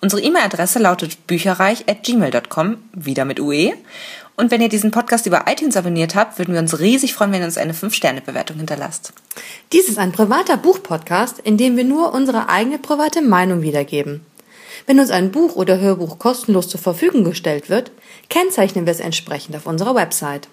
Unsere 0.00 0.22
E-Mail-Adresse 0.22 0.78
lautet 0.78 1.26
bücherreich.gmail.com, 1.26 2.76
wieder 2.92 3.24
mit 3.24 3.40
UE. 3.40 3.72
Und 4.36 4.52
wenn 4.52 4.62
ihr 4.62 4.68
diesen 4.68 4.92
Podcast 4.92 5.26
über 5.26 5.46
iTunes 5.48 5.76
abonniert 5.76 6.14
habt, 6.14 6.38
würden 6.38 6.54
wir 6.54 6.60
uns 6.60 6.78
riesig 6.78 7.14
freuen, 7.14 7.32
wenn 7.32 7.40
ihr 7.40 7.46
uns 7.46 7.58
eine 7.58 7.72
5-Sterne-Bewertung 7.72 8.58
hinterlasst. 8.58 9.14
Dies 9.72 9.88
ist 9.88 9.98
ein 9.98 10.12
privater 10.12 10.56
Buchpodcast, 10.56 11.40
in 11.40 11.56
dem 11.56 11.76
wir 11.76 11.82
nur 11.82 12.14
unsere 12.14 12.48
eigene 12.48 12.78
private 12.78 13.20
Meinung 13.20 13.62
wiedergeben. 13.62 14.24
Wenn 14.86 14.98
uns 14.98 15.10
ein 15.10 15.30
Buch 15.30 15.56
oder 15.56 15.78
Hörbuch 15.80 16.18
kostenlos 16.18 16.68
zur 16.68 16.80
Verfügung 16.80 17.24
gestellt 17.24 17.70
wird, 17.70 17.90
kennzeichnen 18.28 18.86
wir 18.86 18.92
es 18.92 19.00
entsprechend 19.00 19.56
auf 19.56 19.66
unserer 19.66 19.94
Website. 19.94 20.48